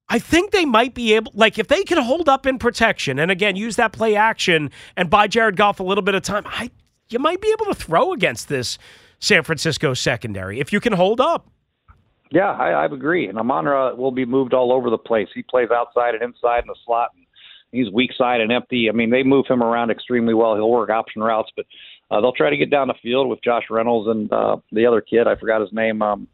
I 0.10 0.20
think 0.20 0.52
they 0.52 0.66
might 0.66 0.94
be 0.94 1.14
able, 1.16 1.32
like, 1.36 1.60
if 1.60 1.68
they 1.68 1.84
can 1.84 2.02
hold 2.02 2.30
up 2.30 2.46
in 2.46 2.60
protection 2.60 3.20
and 3.20 3.30
again 3.30 3.56
use 3.56 3.76
that 3.76 3.92
play 3.92 4.16
action 4.16 4.72
and 4.96 5.10
buy 5.10 5.28
Jared 5.28 5.58
Goff 5.58 5.80
a 5.80 5.84
little 5.84 6.04
bit 6.04 6.16
of 6.16 6.22
time, 6.22 6.44
I 6.46 6.72
you 7.10 7.20
might 7.20 7.42
be 7.42 7.50
able 7.52 7.66
to 7.66 7.74
throw 7.74 8.14
against 8.14 8.50
this 8.50 8.78
San 9.20 9.44
Francisco 9.44 9.94
secondary 9.94 10.60
if 10.60 10.72
you 10.72 10.80
can 10.80 10.94
hold 10.94 11.20
up. 11.20 11.50
Yeah, 12.32 12.52
I, 12.52 12.72
I 12.72 12.86
agree. 12.86 13.28
And 13.28 13.38
Amon-Ra 13.38 13.94
will 13.96 14.12
be 14.12 14.26
moved 14.26 14.54
all 14.54 14.72
over 14.72 14.90
the 14.90 14.98
place. 14.98 15.28
He 15.34 15.44
plays 15.44 15.70
outside 15.72 16.14
and 16.14 16.24
inside 16.24 16.60
in 16.60 16.68
the 16.68 16.76
slot. 16.86 17.12
And 17.16 17.26
he's 17.72 17.92
weak 17.92 18.12
side 18.18 18.42
and 18.42 18.52
empty. 18.52 18.90
I 18.90 18.94
mean, 18.94 19.10
they 19.10 19.24
move 19.24 19.46
him 19.48 19.62
around 19.64 19.92
extremely 19.92 20.34
well. 20.34 20.56
He'll 20.56 20.70
work 20.70 20.90
option 20.90 21.22
routes, 21.22 21.52
but 21.56 21.66
uh, 22.12 22.22
they'll 22.22 22.34
try 22.34 22.50
to 22.50 22.58
get 22.58 22.70
down 22.70 22.88
the 22.88 22.96
field 23.02 23.30
with 23.30 23.44
Josh 23.44 23.66
Reynolds 23.70 24.10
and 24.10 24.32
uh, 24.32 24.58
the 24.72 24.86
other 24.86 25.02
kid. 25.02 25.28
I 25.28 25.36
forgot 25.36 25.62
his 25.62 25.72
name, 25.74 26.02
um, 26.02 26.28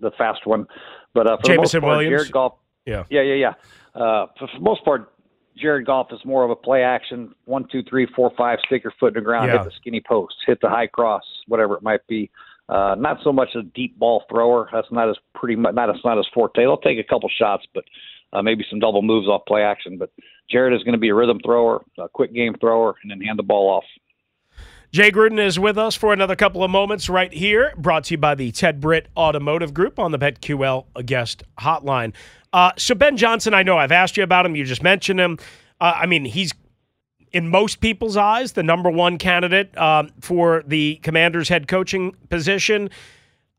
the 0.00 0.10
fast 0.18 0.46
one. 0.46 0.66
But 1.14 1.26
uh, 1.26 1.36
for 1.36 1.42
the 1.42 1.56
most 1.56 1.72
Jameson 1.72 1.80
part, 1.82 1.96
Williams? 1.98 2.20
Jared 2.22 2.32
Goff. 2.32 2.54
Yeah. 2.86 3.04
Yeah, 3.10 3.22
yeah, 3.22 3.34
yeah. 3.34 4.00
Uh, 4.00 4.26
for, 4.38 4.48
for 4.48 4.58
the 4.58 4.64
most 4.64 4.84
part, 4.84 5.12
Jared 5.56 5.86
Goff 5.86 6.08
is 6.12 6.18
more 6.24 6.44
of 6.44 6.50
a 6.50 6.56
play 6.56 6.82
action 6.82 7.34
one, 7.44 7.66
two, 7.70 7.82
three, 7.82 8.06
four, 8.16 8.32
five, 8.36 8.58
stick 8.66 8.82
your 8.84 8.92
foot 8.98 9.08
in 9.08 9.14
the 9.14 9.20
ground, 9.20 9.50
Yeah. 9.50 9.58
hit 9.58 9.66
the 9.66 9.72
skinny 9.76 10.00
post, 10.00 10.34
hit 10.46 10.60
the 10.60 10.68
high 10.68 10.86
cross, 10.86 11.22
whatever 11.46 11.76
it 11.76 11.82
might 11.82 12.06
be. 12.06 12.30
Uh, 12.30 12.51
not 12.72 13.18
so 13.22 13.32
much 13.32 13.50
a 13.54 13.62
deep 13.62 13.98
ball 13.98 14.24
thrower. 14.30 14.68
That's 14.72 14.90
not 14.90 15.08
as 15.08 15.16
pretty 15.34 15.56
much 15.56 15.74
not 15.74 15.90
as 15.90 15.96
not 16.04 16.16
his 16.16 16.26
forte. 16.32 16.62
They'll 16.62 16.76
take 16.76 16.98
a 16.98 17.04
couple 17.04 17.28
shots, 17.28 17.64
but 17.74 17.84
uh, 18.32 18.42
maybe 18.42 18.64
some 18.68 18.80
double 18.80 19.02
moves 19.02 19.28
off 19.28 19.42
play 19.46 19.62
action. 19.62 19.98
But 19.98 20.10
Jared 20.50 20.74
is 20.74 20.82
going 20.82 20.94
to 20.94 20.98
be 20.98 21.10
a 21.10 21.14
rhythm 21.14 21.38
thrower, 21.44 21.82
a 21.98 22.08
quick 22.08 22.32
game 22.34 22.54
thrower, 22.60 22.94
and 23.02 23.10
then 23.10 23.20
hand 23.20 23.38
the 23.38 23.42
ball 23.42 23.68
off. 23.68 23.84
Jay 24.92 25.10
Gruden 25.10 25.38
is 25.38 25.58
with 25.58 25.78
us 25.78 25.94
for 25.96 26.12
another 26.12 26.36
couple 26.36 26.62
of 26.62 26.70
moments 26.70 27.08
right 27.08 27.32
here, 27.32 27.72
brought 27.78 28.04
to 28.04 28.14
you 28.14 28.18
by 28.18 28.34
the 28.34 28.52
Ted 28.52 28.78
Britt 28.78 29.08
Automotive 29.16 29.72
Group 29.72 29.98
on 29.98 30.12
the 30.12 30.18
BetQL 30.18 30.84
guest 31.06 31.42
hotline. 31.58 32.12
Uh, 32.52 32.72
so, 32.76 32.94
Ben 32.94 33.16
Johnson, 33.16 33.54
I 33.54 33.62
know 33.62 33.78
I've 33.78 33.92
asked 33.92 34.18
you 34.18 34.22
about 34.22 34.44
him. 34.44 34.54
You 34.54 34.64
just 34.64 34.82
mentioned 34.82 35.18
him. 35.18 35.38
Uh, 35.80 35.94
I 35.96 36.04
mean, 36.04 36.26
he's 36.26 36.52
in 37.32 37.48
most 37.48 37.80
people's 37.80 38.16
eyes 38.16 38.52
the 38.52 38.62
number 38.62 38.90
one 38.90 39.18
candidate 39.18 39.76
um, 39.78 40.10
for 40.20 40.62
the 40.66 40.96
Commanders' 41.02 41.48
head 41.48 41.68
coaching 41.68 42.14
position. 42.28 42.90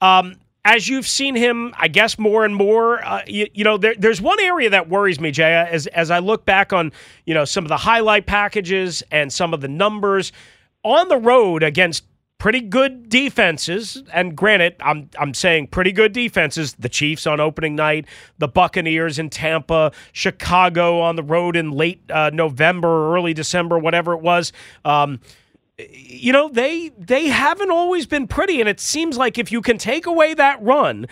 Um, 0.02 0.36
as 0.66 0.88
you've 0.88 1.08
seen 1.08 1.36
him, 1.36 1.74
I 1.78 1.90
guess 1.90 2.18
more 2.18 2.46
and 2.46 2.56
more, 2.56 3.04
uh, 3.04 3.22
you, 3.28 3.48
you 3.54 3.64
know, 3.64 3.78
there, 3.78 3.96
there's 3.98 4.22
one 4.22 4.40
area 4.40 4.70
that 4.70 4.88
worries 4.88 5.20
me, 5.20 5.32
Jay, 5.32 5.54
as 5.54 5.88
as 5.88 6.10
I 6.10 6.20
look 6.20 6.46
back 6.46 6.72
on, 6.72 6.94
you 7.26 7.34
know, 7.34 7.44
some 7.44 7.66
of 7.66 7.70
the 7.70 7.78
highlight 7.78 8.26
packages 8.26 9.04
and 9.12 9.32
some 9.32 9.54
of 9.54 9.60
the 9.60 9.68
numbers 9.68 10.32
on 10.84 11.10
the 11.10 11.18
road 11.18 11.64
against 11.64 12.06
pretty 12.38 12.62
good 12.62 13.08
defenses. 13.08 14.04
And 14.12 14.36
granted, 14.36 14.76
I'm 14.82 15.10
I'm 15.18 15.34
saying 15.34 15.68
pretty 15.68 15.92
good 15.92 16.12
defenses. 16.12 16.74
The 16.74 16.90
Chiefs 16.90 17.26
on 17.26 17.40
opening 17.40 17.76
night, 17.76 18.06
the 18.38 18.48
Buccaneers 18.48 19.18
in 19.18 19.30
Tampa, 19.30 19.92
Chicago 20.12 21.00
on 21.00 21.16
the 21.16 21.24
road 21.24 21.56
in 21.56 21.72
late 21.72 22.02
uh, 22.12 22.32
November 22.34 23.16
early 23.16 23.34
December, 23.34 23.80
whatever 23.80 24.14
it 24.14 24.22
was. 24.22 24.52
Um, 24.84 25.22
you 25.78 26.32
know, 26.32 26.50
they 26.50 26.90
they 26.98 27.28
haven't 27.28 27.72
always 27.72 28.06
been 28.06 28.28
pretty, 28.28 28.60
and 28.60 28.70
it 28.70 28.80
seems 28.80 29.18
like 29.18 29.38
if 29.38 29.52
you 29.52 29.62
can 29.62 29.78
take 29.78 30.06
away 30.06 30.34
that 30.34 30.62
run. 30.62 31.08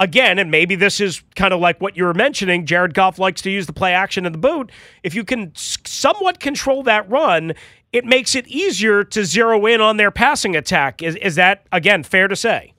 Again, 0.00 0.40
and 0.40 0.50
maybe 0.50 0.74
this 0.74 1.00
is 1.00 1.22
kind 1.36 1.54
of 1.54 1.60
like 1.60 1.80
what 1.80 1.96
you 1.96 2.02
were 2.02 2.14
mentioning. 2.14 2.66
Jared 2.66 2.94
Goff 2.94 3.20
likes 3.20 3.40
to 3.42 3.50
use 3.50 3.66
the 3.66 3.72
play 3.72 3.94
action 3.94 4.26
in 4.26 4.32
the 4.32 4.38
boot. 4.38 4.72
If 5.04 5.14
you 5.14 5.22
can 5.22 5.52
somewhat 5.54 6.40
control 6.40 6.82
that 6.82 7.08
run, 7.08 7.54
it 7.94 8.04
makes 8.04 8.34
it 8.34 8.46
easier 8.48 9.04
to 9.04 9.24
zero 9.24 9.64
in 9.66 9.80
on 9.80 9.98
their 9.98 10.10
passing 10.10 10.56
attack. 10.56 11.00
Is, 11.00 11.14
is 11.16 11.36
that, 11.36 11.64
again, 11.70 12.02
fair 12.02 12.26
to 12.26 12.34
say? 12.34 12.74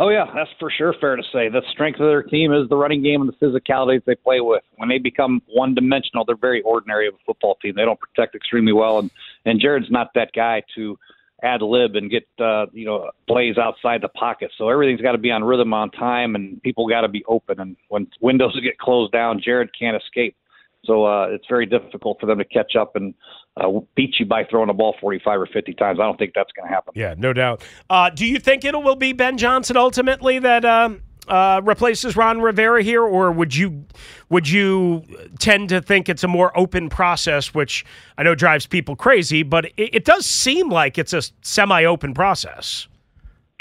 Oh 0.00 0.10
yeah, 0.10 0.26
that's 0.32 0.50
for 0.60 0.70
sure 0.70 0.94
fair 1.00 1.16
to 1.16 1.22
say. 1.32 1.48
The 1.48 1.62
strength 1.72 1.98
of 1.98 2.06
their 2.06 2.22
team 2.22 2.52
is 2.52 2.68
the 2.68 2.76
running 2.76 3.02
game 3.02 3.20
and 3.22 3.28
the 3.28 3.44
physicalities 3.44 4.04
they 4.04 4.14
play 4.14 4.40
with. 4.40 4.62
When 4.76 4.88
they 4.88 4.98
become 4.98 5.42
one 5.48 5.74
dimensional, 5.74 6.24
they're 6.24 6.36
very 6.36 6.62
ordinary 6.62 7.08
of 7.08 7.14
a 7.14 7.18
football 7.26 7.56
team. 7.56 7.72
They 7.74 7.84
don't 7.84 7.98
protect 7.98 8.36
extremely 8.36 8.72
well, 8.72 9.00
and 9.00 9.10
and 9.44 9.60
Jared's 9.60 9.90
not 9.90 10.10
that 10.14 10.30
guy 10.36 10.62
to 10.76 10.96
ad 11.42 11.62
lib 11.62 11.96
and 11.96 12.08
get 12.08 12.28
uh, 12.38 12.66
you 12.72 12.84
know 12.84 13.10
plays 13.26 13.58
outside 13.58 14.02
the 14.02 14.08
pocket. 14.10 14.52
So 14.56 14.68
everything's 14.68 15.00
got 15.00 15.12
to 15.12 15.18
be 15.18 15.32
on 15.32 15.42
rhythm, 15.42 15.74
on 15.74 15.90
time, 15.90 16.36
and 16.36 16.62
people 16.62 16.86
got 16.86 17.00
to 17.00 17.08
be 17.08 17.24
open. 17.26 17.58
And 17.58 17.76
when 17.88 18.06
windows 18.20 18.56
get 18.62 18.78
closed 18.78 19.10
down, 19.10 19.40
Jared 19.44 19.70
can't 19.76 20.00
escape. 20.00 20.36
So 20.84 21.04
uh, 21.04 21.26
it's 21.30 21.44
very 21.48 21.66
difficult 21.66 22.18
for 22.20 22.26
them 22.26 22.38
to 22.38 22.44
catch 22.44 22.76
up 22.76 22.96
and 22.96 23.14
uh, 23.56 23.68
beat 23.94 24.14
you 24.18 24.26
by 24.26 24.44
throwing 24.44 24.68
the 24.68 24.72
ball 24.72 24.94
45 25.00 25.40
or 25.40 25.46
50 25.46 25.74
times. 25.74 25.98
I 26.00 26.04
don't 26.04 26.18
think 26.18 26.32
that's 26.34 26.52
going 26.52 26.68
to 26.68 26.74
happen. 26.74 26.92
Yeah, 26.94 27.14
no 27.18 27.32
doubt. 27.32 27.62
Uh, 27.90 28.10
do 28.10 28.26
you 28.26 28.38
think 28.38 28.64
it 28.64 28.74
will 28.74 28.96
be 28.96 29.12
Ben 29.12 29.36
Johnson 29.38 29.76
ultimately 29.76 30.38
that 30.38 30.64
um, 30.64 31.02
uh, 31.28 31.60
replaces 31.64 32.16
Ron 32.16 32.40
Rivera 32.40 32.82
here, 32.82 33.02
or 33.02 33.30
would 33.32 33.54
you 33.54 33.84
would 34.30 34.48
you 34.48 35.04
tend 35.38 35.68
to 35.70 35.82
think 35.82 36.08
it's 36.08 36.24
a 36.24 36.28
more 36.28 36.56
open 36.56 36.88
process, 36.88 37.52
which 37.52 37.84
I 38.16 38.22
know 38.22 38.34
drives 38.34 38.66
people 38.66 38.96
crazy, 38.96 39.42
but 39.42 39.66
it, 39.76 39.94
it 39.94 40.04
does 40.04 40.26
seem 40.26 40.70
like 40.70 40.96
it's 40.96 41.12
a 41.12 41.22
semi-open 41.42 42.14
process. 42.14 42.88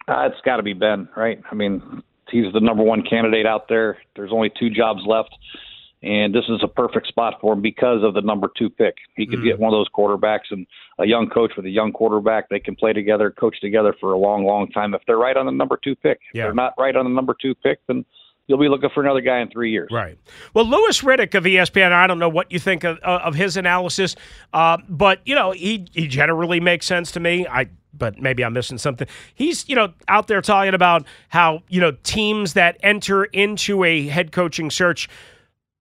Uh, 0.07 0.29
it's 0.31 0.39
got 0.45 0.57
to 0.57 0.63
be 0.63 0.73
Ben, 0.73 1.09
right? 1.17 1.41
I 1.51 1.55
mean, 1.55 2.01
he's 2.29 2.53
the 2.53 2.61
number 2.61 2.83
one 2.83 3.03
candidate 3.03 3.45
out 3.45 3.67
there. 3.67 3.97
There's 4.15 4.31
only 4.31 4.51
two 4.57 4.69
jobs 4.69 5.01
left 5.05 5.35
and 6.03 6.33
this 6.33 6.45
is 6.47 6.59
a 6.63 6.67
perfect 6.67 7.07
spot 7.07 7.35
for 7.41 7.53
him 7.53 7.61
because 7.61 8.03
of 8.03 8.13
the 8.13 8.21
number 8.21 8.49
two 8.55 8.69
pick. 8.69 8.95
He 9.15 9.25
could 9.25 9.39
mm. 9.39 9.45
get 9.45 9.59
one 9.59 9.73
of 9.73 9.77
those 9.77 9.89
quarterbacks 9.89 10.51
and 10.51 10.67
a 10.99 11.05
young 11.05 11.27
coach 11.29 11.53
with 11.57 11.65
a 11.65 11.69
young 11.69 11.91
quarterback. 11.91 12.49
They 12.49 12.59
can 12.59 12.75
play 12.75 12.93
together, 12.93 13.31
coach 13.31 13.59
together 13.59 13.95
for 13.99 14.13
a 14.13 14.17
long, 14.17 14.45
long 14.45 14.69
time. 14.69 14.93
If 14.93 15.01
they're 15.07 15.17
right 15.17 15.35
on 15.35 15.45
the 15.47 15.51
number 15.51 15.79
two 15.83 15.95
pick, 15.95 16.19
Yeah. 16.33 16.43
if 16.43 16.47
they're 16.47 16.53
not 16.53 16.73
right 16.77 16.95
on 16.95 17.05
the 17.05 17.11
number 17.11 17.35
two 17.41 17.55
pick, 17.55 17.79
then 17.87 18.05
you'll 18.45 18.59
be 18.59 18.69
looking 18.69 18.89
for 18.93 19.01
another 19.01 19.21
guy 19.21 19.39
in 19.39 19.49
three 19.49 19.71
years. 19.71 19.89
Right. 19.91 20.17
Well, 20.53 20.65
Louis 20.65 21.01
Riddick 21.01 21.33
of 21.35 21.45
ESPN, 21.45 21.91
I 21.91 22.05
don't 22.05 22.19
know 22.19 22.29
what 22.29 22.51
you 22.51 22.59
think 22.59 22.83
of, 22.83 22.99
of 22.99 23.33
his 23.33 23.57
analysis, 23.57 24.15
uh, 24.53 24.77
but 24.87 25.19
you 25.25 25.35
know 25.35 25.51
he 25.51 25.87
he 25.93 26.07
generally 26.07 26.59
makes 26.59 26.85
sense 26.85 27.11
to 27.13 27.19
me. 27.19 27.47
I 27.47 27.69
but 27.97 28.19
maybe 28.19 28.43
I'm 28.43 28.53
missing 28.53 28.77
something. 28.77 29.07
He's, 29.33 29.67
you 29.67 29.75
know, 29.75 29.93
out 30.07 30.27
there 30.27 30.41
talking 30.41 30.73
about 30.73 31.05
how, 31.29 31.63
you 31.67 31.81
know, 31.81 31.91
teams 32.03 32.53
that 32.53 32.77
enter 32.81 33.25
into 33.25 33.83
a 33.83 34.07
head 34.07 34.31
coaching 34.31 34.69
search 34.69 35.09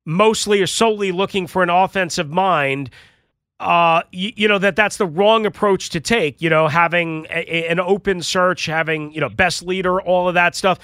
mostly 0.07 0.63
or 0.63 0.67
solely 0.67 1.13
looking 1.13 1.47
for 1.47 1.63
an 1.63 1.69
offensive 1.69 2.31
mind, 2.31 2.89
uh, 3.61 4.03
you, 4.13 4.33
you, 4.37 4.49
know 4.49 4.59
that 4.59 4.77
that's 4.77 4.97
the 4.97 5.07
wrong 5.07 5.45
approach 5.45 5.91
to 5.91 6.01
take. 6.01 6.41
You 6.41 6.49
know, 6.49 6.69
having 6.69 7.27
a, 7.29 7.67
an 7.69 7.81
open 7.81 8.23
search, 8.23 8.65
having 8.67 9.13
you 9.13 9.21
know 9.21 9.29
best 9.29 9.63
leader, 9.63 10.01
all 10.01 10.29
of 10.29 10.35
that 10.35 10.55
stuff. 10.55 10.79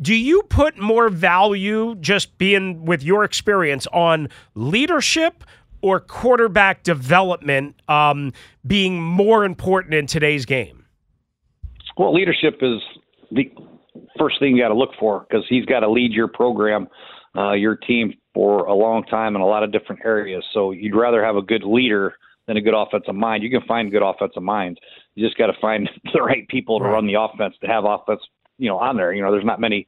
Do 0.00 0.14
you 0.14 0.42
put 0.44 0.78
more 0.78 1.08
value 1.08 1.94
just 1.96 2.36
being 2.38 2.84
with 2.84 3.04
your 3.04 3.22
experience 3.22 3.86
on 3.92 4.28
leadership 4.54 5.44
or 5.80 6.00
quarterback 6.00 6.82
development 6.82 7.76
um, 7.88 8.32
being 8.66 9.02
more 9.02 9.44
important 9.44 9.94
in 9.94 10.06
today's 10.06 10.46
game? 10.46 10.84
Well, 11.96 12.14
leadership 12.14 12.58
is 12.62 12.80
the 13.30 13.52
first 14.18 14.38
thing 14.38 14.56
you 14.56 14.62
got 14.62 14.68
to 14.68 14.74
look 14.74 14.90
for 14.98 15.26
because 15.28 15.44
he's 15.48 15.66
got 15.66 15.80
to 15.80 15.90
lead 15.90 16.12
your 16.12 16.28
program, 16.28 16.88
uh, 17.36 17.52
your 17.52 17.76
team 17.76 18.14
for 18.34 18.64
a 18.64 18.74
long 18.74 19.04
time 19.04 19.34
in 19.36 19.42
a 19.42 19.46
lot 19.46 19.62
of 19.62 19.72
different 19.72 20.02
areas. 20.04 20.44
So 20.52 20.70
you'd 20.70 20.94
rather 20.94 21.24
have 21.24 21.36
a 21.36 21.42
good 21.42 21.64
leader 21.64 22.14
than 22.46 22.56
a 22.56 22.60
good 22.60 22.74
offensive 22.74 23.14
mind. 23.14 23.42
You 23.42 23.50
can 23.50 23.66
find 23.66 23.90
good 23.90 24.02
offensive 24.02 24.42
minds. 24.42 24.80
You 25.14 25.26
just 25.26 25.38
got 25.38 25.46
to 25.46 25.60
find 25.60 25.88
the 26.12 26.22
right 26.22 26.46
people 26.48 26.78
to 26.78 26.84
run 26.84 27.06
the 27.06 27.20
offense 27.20 27.54
to 27.60 27.66
have 27.66 27.84
offense, 27.84 28.20
you 28.58 28.68
know, 28.68 28.78
on 28.78 28.96
there. 28.96 29.12
You 29.12 29.22
know, 29.22 29.30
there's 29.30 29.44
not 29.44 29.60
many 29.60 29.86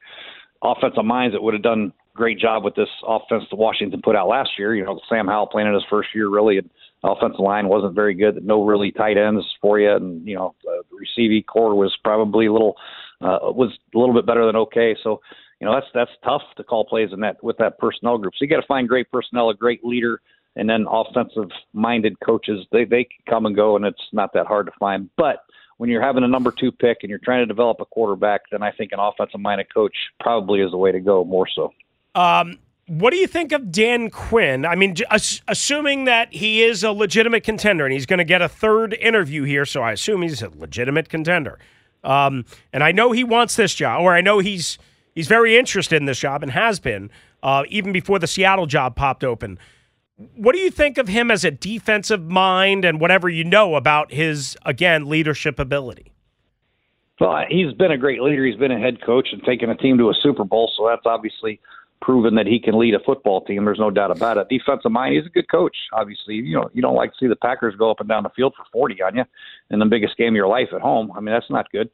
offensive 0.62 1.04
minds 1.04 1.34
that 1.34 1.42
would 1.42 1.54
have 1.54 1.62
done 1.62 1.92
great 2.14 2.38
job 2.38 2.64
with 2.64 2.74
this 2.74 2.88
offense 3.06 3.44
that 3.50 3.56
Washington 3.56 4.00
put 4.02 4.16
out 4.16 4.28
last 4.28 4.50
year. 4.58 4.74
You 4.74 4.84
know, 4.84 5.00
Sam 5.08 5.26
Howell 5.26 5.48
playing 5.48 5.68
in 5.68 5.74
his 5.74 5.82
first 5.90 6.10
year 6.14 6.28
really, 6.28 6.58
and 6.58 6.70
offensive 7.02 7.40
line 7.40 7.68
wasn't 7.68 7.94
very 7.94 8.14
good. 8.14 8.44
No 8.44 8.64
really 8.64 8.92
tight 8.92 9.18
ends 9.18 9.44
for 9.60 9.78
you, 9.80 9.90
and 9.90 10.26
you 10.26 10.36
know, 10.36 10.54
the 10.62 10.82
receiving 10.96 11.42
core 11.42 11.74
was 11.74 11.96
probably 12.02 12.46
a 12.46 12.52
little 12.52 12.76
uh, 13.20 13.38
was 13.42 13.76
a 13.94 13.98
little 13.98 14.14
bit 14.14 14.26
better 14.26 14.46
than 14.46 14.56
okay. 14.56 14.96
So 15.02 15.20
you 15.64 15.70
know 15.70 15.76
that's 15.76 15.90
that's 15.94 16.10
tough 16.22 16.42
to 16.58 16.62
call 16.62 16.84
plays 16.84 17.08
in 17.10 17.20
that 17.20 17.42
with 17.42 17.56
that 17.56 17.78
personnel 17.78 18.18
group. 18.18 18.34
So 18.36 18.44
you 18.44 18.48
got 18.48 18.60
to 18.60 18.66
find 18.66 18.86
great 18.86 19.10
personnel, 19.10 19.48
a 19.48 19.54
great 19.54 19.82
leader, 19.82 20.20
and 20.56 20.68
then 20.68 20.84
offensive 20.90 21.48
minded 21.72 22.20
coaches. 22.20 22.66
They 22.70 22.84
they 22.84 23.08
come 23.26 23.46
and 23.46 23.56
go, 23.56 23.74
and 23.74 23.86
it's 23.86 24.02
not 24.12 24.34
that 24.34 24.46
hard 24.46 24.66
to 24.66 24.72
find. 24.78 25.08
But 25.16 25.38
when 25.78 25.88
you're 25.88 26.02
having 26.02 26.22
a 26.22 26.28
number 26.28 26.52
two 26.52 26.70
pick 26.70 26.98
and 27.00 27.08
you're 27.08 27.18
trying 27.18 27.40
to 27.40 27.46
develop 27.46 27.80
a 27.80 27.86
quarterback, 27.86 28.42
then 28.52 28.62
I 28.62 28.72
think 28.72 28.92
an 28.92 28.98
offensive 29.00 29.40
minded 29.40 29.72
coach 29.72 29.96
probably 30.20 30.60
is 30.60 30.70
the 30.70 30.76
way 30.76 30.92
to 30.92 31.00
go 31.00 31.24
more 31.24 31.48
so. 31.48 31.72
Um, 32.14 32.58
what 32.86 33.10
do 33.10 33.16
you 33.16 33.26
think 33.26 33.52
of 33.52 33.72
Dan 33.72 34.10
Quinn? 34.10 34.66
I 34.66 34.74
mean, 34.74 34.94
assuming 35.48 36.04
that 36.04 36.30
he 36.34 36.62
is 36.62 36.84
a 36.84 36.92
legitimate 36.92 37.42
contender 37.42 37.86
and 37.86 37.92
he's 37.94 38.04
going 38.04 38.18
to 38.18 38.24
get 38.24 38.42
a 38.42 38.50
third 38.50 38.92
interview 38.92 39.44
here, 39.44 39.64
so 39.64 39.80
I 39.80 39.92
assume 39.92 40.20
he's 40.20 40.42
a 40.42 40.50
legitimate 40.50 41.08
contender. 41.08 41.58
Um, 42.04 42.44
and 42.70 42.84
I 42.84 42.92
know 42.92 43.12
he 43.12 43.24
wants 43.24 43.56
this 43.56 43.74
job, 43.74 44.02
or 44.02 44.12
I 44.12 44.20
know 44.20 44.40
he's 44.40 44.76
He's 45.14 45.28
very 45.28 45.56
interested 45.56 45.96
in 45.96 46.06
this 46.06 46.18
job 46.18 46.42
and 46.42 46.52
has 46.52 46.80
been 46.80 47.10
uh, 47.42 47.64
even 47.68 47.92
before 47.92 48.18
the 48.18 48.26
Seattle 48.26 48.66
job 48.66 48.96
popped 48.96 49.22
open. 49.22 49.58
What 50.36 50.54
do 50.54 50.60
you 50.60 50.70
think 50.70 50.98
of 50.98 51.08
him 51.08 51.30
as 51.30 51.44
a 51.44 51.50
defensive 51.50 52.22
mind 52.22 52.84
and 52.84 53.00
whatever 53.00 53.28
you 53.28 53.44
know 53.44 53.74
about 53.74 54.12
his, 54.12 54.56
again, 54.64 55.08
leadership 55.08 55.58
ability? 55.58 56.12
Well, 57.20 57.44
he's 57.48 57.72
been 57.74 57.92
a 57.92 57.98
great 57.98 58.20
leader. 58.20 58.44
He's 58.44 58.56
been 58.56 58.72
a 58.72 58.78
head 58.78 59.00
coach 59.04 59.28
and 59.32 59.42
taken 59.44 59.70
a 59.70 59.76
team 59.76 59.98
to 59.98 60.10
a 60.10 60.14
Super 60.20 60.44
Bowl, 60.44 60.70
so 60.76 60.88
that's 60.88 61.06
obviously 61.06 61.60
proven 62.00 62.34
that 62.34 62.46
he 62.46 62.60
can 62.60 62.78
lead 62.78 62.94
a 62.94 62.98
football 63.00 63.40
team. 63.44 63.64
There's 63.64 63.78
no 63.78 63.90
doubt 63.90 64.10
about 64.10 64.36
it. 64.36 64.48
Defensive 64.48 64.90
mind, 64.90 65.14
he's 65.14 65.26
a 65.26 65.30
good 65.30 65.48
coach. 65.50 65.76
Obviously, 65.92 66.34
you 66.34 66.56
know 66.56 66.68
you 66.74 66.82
don't 66.82 66.96
like 66.96 67.12
to 67.12 67.16
see 67.18 67.26
the 67.26 67.36
Packers 67.36 67.74
go 67.76 67.90
up 67.90 68.00
and 68.00 68.08
down 68.08 68.24
the 68.24 68.30
field 68.30 68.54
for 68.56 68.64
40 68.72 69.02
on 69.02 69.16
you 69.16 69.24
in 69.70 69.78
the 69.78 69.86
biggest 69.86 70.16
game 70.16 70.34
of 70.34 70.36
your 70.36 70.48
life 70.48 70.68
at 70.74 70.80
home. 70.80 71.10
I 71.16 71.20
mean, 71.20 71.32
that's 71.32 71.50
not 71.50 71.70
good. 71.72 71.88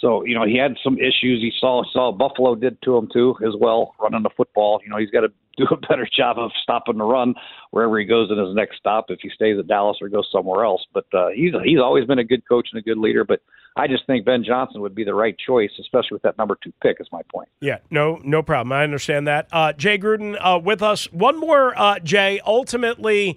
So 0.00 0.24
you 0.24 0.34
know 0.34 0.44
he 0.44 0.56
had 0.56 0.76
some 0.82 0.98
issues. 0.98 1.40
He 1.40 1.52
saw 1.58 1.82
saw 1.92 2.10
Buffalo 2.10 2.54
did 2.54 2.80
to 2.82 2.96
him 2.96 3.08
too 3.12 3.36
as 3.46 3.54
well 3.58 3.94
running 4.00 4.22
the 4.22 4.30
football. 4.36 4.80
You 4.82 4.90
know 4.90 4.96
he's 4.96 5.10
got 5.10 5.20
to 5.20 5.32
do 5.56 5.66
a 5.70 5.76
better 5.88 6.08
job 6.10 6.38
of 6.38 6.50
stopping 6.62 6.98
the 6.98 7.04
run 7.04 7.34
wherever 7.70 7.98
he 7.98 8.06
goes 8.06 8.30
in 8.30 8.38
his 8.38 8.54
next 8.54 8.78
stop 8.78 9.06
if 9.10 9.18
he 9.22 9.30
stays 9.30 9.58
at 9.58 9.66
Dallas 9.66 9.98
or 10.00 10.08
goes 10.08 10.28
somewhere 10.32 10.64
else. 10.64 10.84
But 10.94 11.06
uh, 11.12 11.28
he's 11.28 11.52
he's 11.64 11.78
always 11.78 12.06
been 12.06 12.18
a 12.18 12.24
good 12.24 12.46
coach 12.48 12.68
and 12.72 12.80
a 12.80 12.82
good 12.82 12.98
leader. 12.98 13.24
But 13.24 13.40
I 13.76 13.86
just 13.86 14.06
think 14.06 14.24
Ben 14.24 14.42
Johnson 14.42 14.80
would 14.80 14.94
be 14.94 15.04
the 15.04 15.14
right 15.14 15.36
choice, 15.38 15.70
especially 15.78 16.14
with 16.14 16.22
that 16.22 16.38
number 16.38 16.56
two 16.62 16.72
pick. 16.82 16.96
Is 17.00 17.08
my 17.12 17.22
point. 17.32 17.48
Yeah, 17.60 17.78
no, 17.90 18.20
no 18.24 18.42
problem. 18.42 18.72
I 18.72 18.82
understand 18.84 19.26
that. 19.26 19.48
Uh, 19.52 19.72
Jay 19.74 19.98
Gruden 19.98 20.36
uh, 20.40 20.58
with 20.58 20.82
us. 20.82 21.12
One 21.12 21.38
more, 21.38 21.78
uh, 21.78 21.98
Jay. 21.98 22.40
Ultimately, 22.44 23.36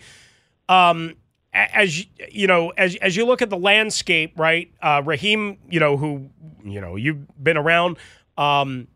um, 0.70 1.16
as 1.54 2.06
you 2.32 2.48
know, 2.48 2.70
as 2.78 2.96
as 2.98 3.16
you 3.16 3.26
look 3.26 3.42
at 3.42 3.50
the 3.50 3.58
landscape, 3.58 4.38
right? 4.38 4.72
Uh, 4.82 5.02
Raheem, 5.06 5.58
you 5.70 5.80
know, 5.80 5.98
who 5.98 6.30
you 6.64 6.82
know 6.82 6.96
you've 6.96 7.44
been 7.44 7.58
around, 7.58 7.98
um, 8.38 8.88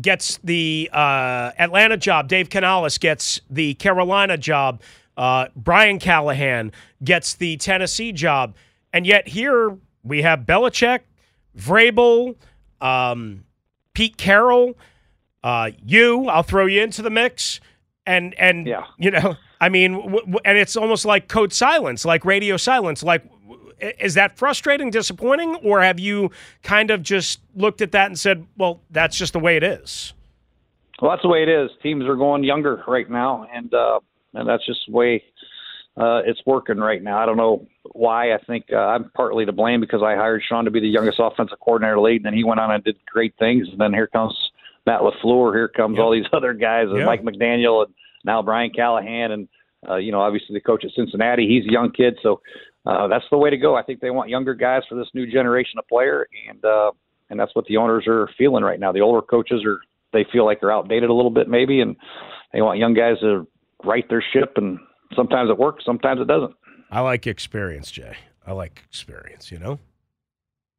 gets 0.00 0.38
the 0.44 0.88
uh, 0.92 1.50
Atlanta 1.58 1.96
job. 1.96 2.28
Dave 2.28 2.50
Canales 2.50 2.98
gets 2.98 3.40
the 3.50 3.74
Carolina 3.74 4.38
job. 4.38 4.80
Uh, 5.16 5.46
Brian 5.56 5.98
Callahan 5.98 6.72
gets 7.02 7.34
the 7.34 7.56
Tennessee 7.56 8.12
job, 8.12 8.54
and 8.92 9.06
yet 9.06 9.28
here 9.28 9.76
we 10.02 10.22
have 10.22 10.40
Belichick, 10.40 11.00
Vrabel, 11.56 12.36
um, 12.80 13.44
Pete 13.92 14.16
Carroll, 14.16 14.76
uh, 15.42 15.70
you. 15.84 16.28
I'll 16.28 16.42
throw 16.42 16.66
you 16.66 16.82
into 16.82 17.02
the 17.02 17.10
mix, 17.10 17.60
and 18.06 18.34
and 18.34 18.66
yeah. 18.66 18.84
you 18.98 19.10
know 19.10 19.36
I 19.64 19.70
mean, 19.70 19.92
w- 19.92 20.20
w- 20.20 20.38
and 20.44 20.58
it's 20.58 20.76
almost 20.76 21.06
like 21.06 21.26
code 21.26 21.50
silence, 21.50 22.04
like 22.04 22.26
radio 22.26 22.58
silence. 22.58 23.02
Like, 23.02 23.24
w- 23.48 23.72
is 23.98 24.12
that 24.12 24.36
frustrating, 24.36 24.90
disappointing, 24.90 25.54
or 25.56 25.80
have 25.80 25.98
you 25.98 26.30
kind 26.62 26.90
of 26.90 27.02
just 27.02 27.40
looked 27.56 27.80
at 27.80 27.92
that 27.92 28.08
and 28.08 28.18
said, 28.18 28.46
well, 28.58 28.82
that's 28.90 29.16
just 29.16 29.32
the 29.32 29.40
way 29.40 29.56
it 29.56 29.62
is? 29.62 30.12
Well, 31.00 31.12
that's 31.12 31.22
the 31.22 31.28
way 31.28 31.42
it 31.42 31.48
is. 31.48 31.70
Teams 31.82 32.04
are 32.04 32.14
going 32.14 32.44
younger 32.44 32.84
right 32.86 33.08
now, 33.08 33.46
and 33.54 33.72
uh, 33.72 34.00
and 34.34 34.46
that's 34.46 34.66
just 34.66 34.80
the 34.86 34.92
way 34.92 35.24
uh, 35.96 36.20
it's 36.26 36.42
working 36.44 36.76
right 36.76 37.02
now. 37.02 37.16
I 37.16 37.24
don't 37.24 37.38
know 37.38 37.66
why. 37.92 38.34
I 38.34 38.38
think 38.46 38.66
uh, 38.70 38.76
I'm 38.76 39.10
partly 39.14 39.46
to 39.46 39.52
blame 39.52 39.80
because 39.80 40.02
I 40.02 40.14
hired 40.14 40.42
Sean 40.46 40.66
to 40.66 40.70
be 40.70 40.80
the 40.80 40.88
youngest 40.88 41.18
offensive 41.18 41.58
coordinator 41.58 41.98
league, 42.00 42.16
and 42.16 42.26
then 42.26 42.34
he 42.34 42.44
went 42.44 42.60
on 42.60 42.70
and 42.70 42.84
did 42.84 42.96
great 43.06 43.32
things. 43.38 43.66
And 43.70 43.80
then 43.80 43.94
here 43.94 44.08
comes 44.08 44.36
Matt 44.84 45.00
LaFleur. 45.00 45.54
Here 45.54 45.68
comes 45.68 45.96
yep. 45.96 46.04
all 46.04 46.12
these 46.12 46.26
other 46.34 46.52
guys, 46.52 46.88
and 46.88 46.98
yep. 46.98 47.06
Mike 47.06 47.22
McDaniel, 47.22 47.86
and 47.86 47.94
now 48.24 48.42
Brian 48.42 48.70
Callahan, 48.70 49.30
and 49.30 49.48
uh, 49.88 49.96
you 49.96 50.12
know, 50.12 50.20
obviously 50.20 50.54
the 50.54 50.60
coach 50.60 50.84
at 50.84 50.90
Cincinnati, 50.96 51.46
he's 51.46 51.68
a 51.68 51.72
young 51.72 51.90
kid, 51.92 52.18
so 52.22 52.40
uh, 52.86 53.08
that's 53.08 53.24
the 53.30 53.38
way 53.38 53.50
to 53.50 53.56
go. 53.56 53.76
I 53.76 53.82
think 53.82 54.00
they 54.00 54.10
want 54.10 54.30
younger 54.30 54.54
guys 54.54 54.82
for 54.88 54.96
this 54.96 55.08
new 55.14 55.30
generation 55.30 55.78
of 55.78 55.88
player, 55.88 56.26
and 56.48 56.64
uh, 56.64 56.92
and 57.30 57.38
that's 57.38 57.54
what 57.54 57.66
the 57.66 57.76
owners 57.76 58.04
are 58.06 58.28
feeling 58.36 58.64
right 58.64 58.78
now. 58.80 58.92
The 58.92 59.00
older 59.00 59.22
coaches 59.22 59.62
are 59.64 59.80
they 60.12 60.26
feel 60.32 60.44
like 60.44 60.60
they're 60.60 60.72
outdated 60.72 61.10
a 61.10 61.14
little 61.14 61.30
bit 61.30 61.48
maybe, 61.48 61.80
and 61.80 61.96
they 62.52 62.62
want 62.62 62.78
young 62.78 62.94
guys 62.94 63.18
to 63.20 63.46
right 63.84 64.08
their 64.08 64.24
ship. 64.32 64.54
And 64.56 64.78
sometimes 65.16 65.50
it 65.50 65.58
works, 65.58 65.84
sometimes 65.84 66.20
it 66.20 66.28
doesn't. 66.28 66.54
I 66.90 67.00
like 67.00 67.26
experience, 67.26 67.90
Jay. 67.90 68.16
I 68.46 68.52
like 68.52 68.82
experience. 68.86 69.50
You 69.50 69.58
know. 69.58 69.78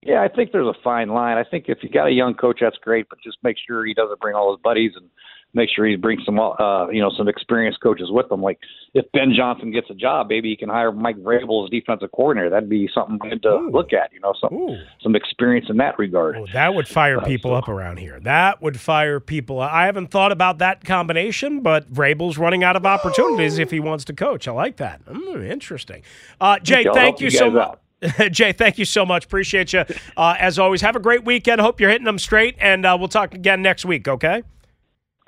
Yeah, 0.03 0.21
I 0.21 0.27
think 0.27 0.51
there's 0.51 0.67
a 0.67 0.79
fine 0.84 1.10
line. 1.10 1.38
I 1.38 1.43
think 1.43 1.65
if 1.67 1.79
you 1.81 1.89
got 1.89 2.08
a 2.08 2.12
young 2.12 2.36
coach, 2.36 2.60
that's 2.62 2.77
great, 2.77 3.08
but 3.10 3.17
just 3.23 3.38
make 3.41 3.58
sure 3.65 3.84
he 3.84 3.95
doesn't 3.95 4.19
bring 4.19 4.36
all 4.36 4.55
his 4.55 4.62
buddies 4.62 4.91
and 4.95 5.10
make 5.56 5.70
sure 5.74 5.86
he 5.86 5.96
brings 5.96 6.24
some, 6.26 6.39
uh, 6.39 6.89
you 6.89 7.02
know, 7.02 7.12
some 7.18 7.28
experienced 7.28 7.80
coaches 7.82 8.10
with 8.12 8.32
him. 8.32 8.41
Like 8.41 8.60
if 8.94 9.06
Ben 9.13 9.34
Johnson 9.36 9.72
gets 9.72 9.89
a 9.89 9.94
job, 9.94 10.28
maybe 10.30 10.50
he 10.50 10.56
can 10.56 10.70
hire 10.70 10.91
Mike 10.91 11.18
Vrabel 11.18 11.63
as 11.63 11.70
defensive 11.70 12.12
coordinator. 12.12 12.50
That'd 12.50 12.70
be 12.70 12.89
something 12.94 13.18
good 13.18 13.41
to 13.44 13.50
Ooh. 13.50 13.70
look 13.72 13.94
at. 13.94 14.13
You 14.13 14.20
know, 14.20 14.34
some 14.39 14.54
Ooh. 14.54 14.78
some 15.02 15.15
experience 15.15 15.68
in 15.70 15.78
that 15.78 15.98
regard. 15.98 16.36
Oh, 16.38 16.46
that 16.54 16.74
would 16.76 16.88
fire 16.88 17.20
uh, 17.20 17.26
people 17.26 17.52
so. 17.52 17.56
up 17.56 17.70
around 17.70 17.98
here. 17.98 18.20
That 18.20 18.62
would 18.62 18.80
fire 18.80 19.20
people. 19.20 19.60
I 19.60 19.86
haven't 19.86 20.12
thought 20.12 20.32
about 20.32 20.60
that 20.60 20.84
combination, 20.84 21.62
but 21.62 21.91
Vrabel's 21.91 22.38
running 22.38 22.63
out 22.63 22.76
of 22.76 22.86
opportunities 22.86 23.58
if 23.58 23.72
he 23.72 23.80
wants 23.80 24.06
to 24.06 24.13
coach. 24.13 24.48
I 24.48 24.52
like 24.52 24.78
that. 24.78 25.04
Mm, 25.06 25.50
interesting. 25.50 26.04
Uh, 26.39 26.60
Jay, 26.60 26.84
thank 26.94 27.20
you, 27.20 27.26
you 27.26 27.32
so 27.32 27.50
much. 27.50 27.80
Jay, 28.32 28.52
thank 28.52 28.78
you 28.78 28.86
so 28.86 29.06
much. 29.06 29.26
Appreciate 29.26 29.74
you. 29.74 29.86
Uh, 30.18 30.36
as 30.38 30.60
always, 30.60 30.82
have 30.82 30.96
a 30.96 31.00
great 31.00 31.24
weekend. 31.24 31.62
Hope 31.62 31.80
you're 31.80 31.89
hitting 31.89 32.06
them 32.06 32.20
straight, 32.20 32.56
and 32.60 32.86
uh, 32.86 32.96
we'll 33.00 33.08
talk 33.08 33.34
again 33.34 33.62
next 33.62 33.86
week, 33.86 34.08
okay? 34.08 34.44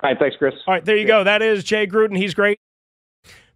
All 0.00 0.10
right, 0.10 0.18
thanks, 0.18 0.36
Chris. 0.36 0.54
All 0.66 0.74
right, 0.74 0.84
there 0.84 0.96
you 0.96 1.06
go. 1.06 1.24
That 1.24 1.42
is 1.42 1.64
Jay 1.64 1.86
Gruden. 1.86 2.16
He's 2.16 2.34
great. 2.34 2.60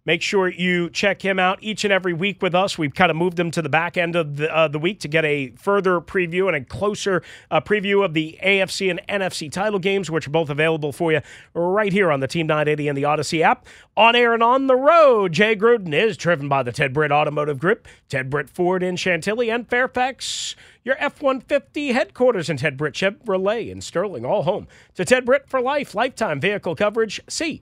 Make 0.05 0.21
sure 0.21 0.49
you 0.49 0.89
check 0.89 1.21
him 1.21 1.39
out 1.39 1.59
each 1.61 1.85
and 1.85 1.93
every 1.93 2.11
week 2.11 2.41
with 2.41 2.53
us. 2.53 2.77
We've 2.77 2.93
kind 2.93 3.09
of 3.09 3.15
moved 3.15 3.39
him 3.39 3.51
to 3.51 3.61
the 3.61 3.69
back 3.69 3.95
end 3.95 4.17
of 4.17 4.35
the, 4.35 4.53
uh, 4.53 4.67
the 4.67 4.79
week 4.79 4.99
to 5.01 5.07
get 5.07 5.23
a 5.23 5.51
further 5.51 6.01
preview 6.01 6.47
and 6.47 6.57
a 6.57 6.65
closer 6.65 7.23
uh, 7.49 7.61
preview 7.61 8.03
of 8.03 8.13
the 8.13 8.37
AFC 8.43 8.89
and 8.89 9.01
NFC 9.07 9.49
title 9.49 9.79
games, 9.79 10.11
which 10.11 10.27
are 10.27 10.31
both 10.31 10.49
available 10.49 10.91
for 10.91 11.13
you 11.13 11.21
right 11.53 11.93
here 11.93 12.11
on 12.11 12.19
the 12.19 12.27
Team 12.27 12.47
980 12.47 12.89
and 12.89 12.97
the 12.97 13.03
Audacy 13.03 13.39
app. 13.39 13.65
On 13.95 14.13
air 14.13 14.33
and 14.33 14.43
on 14.43 14.67
the 14.67 14.75
road, 14.75 15.31
Jay 15.31 15.55
Gruden 15.55 15.93
is 15.93 16.17
driven 16.17 16.49
by 16.49 16.63
the 16.63 16.73
Ted 16.73 16.91
Britt 16.91 17.11
Automotive 17.11 17.57
Group, 17.57 17.87
Ted 18.09 18.29
Britt 18.29 18.49
Ford 18.49 18.83
in 18.83 18.97
Chantilly 18.97 19.49
and 19.49 19.69
Fairfax. 19.69 20.57
Your 20.83 20.97
F 20.99 21.21
150 21.21 21.93
headquarters 21.93 22.49
in 22.49 22.57
Ted 22.57 22.75
Britt 22.75 22.93
Chevrolet 22.93 23.69
in 23.69 23.79
Sterling, 23.79 24.25
all 24.25 24.43
home 24.43 24.67
to 24.95 25.05
Ted 25.05 25.23
Britt 25.23 25.47
for 25.47 25.61
life, 25.61 25.95
lifetime 25.95 26.41
vehicle 26.41 26.75
coverage. 26.75 27.21
See 27.29 27.61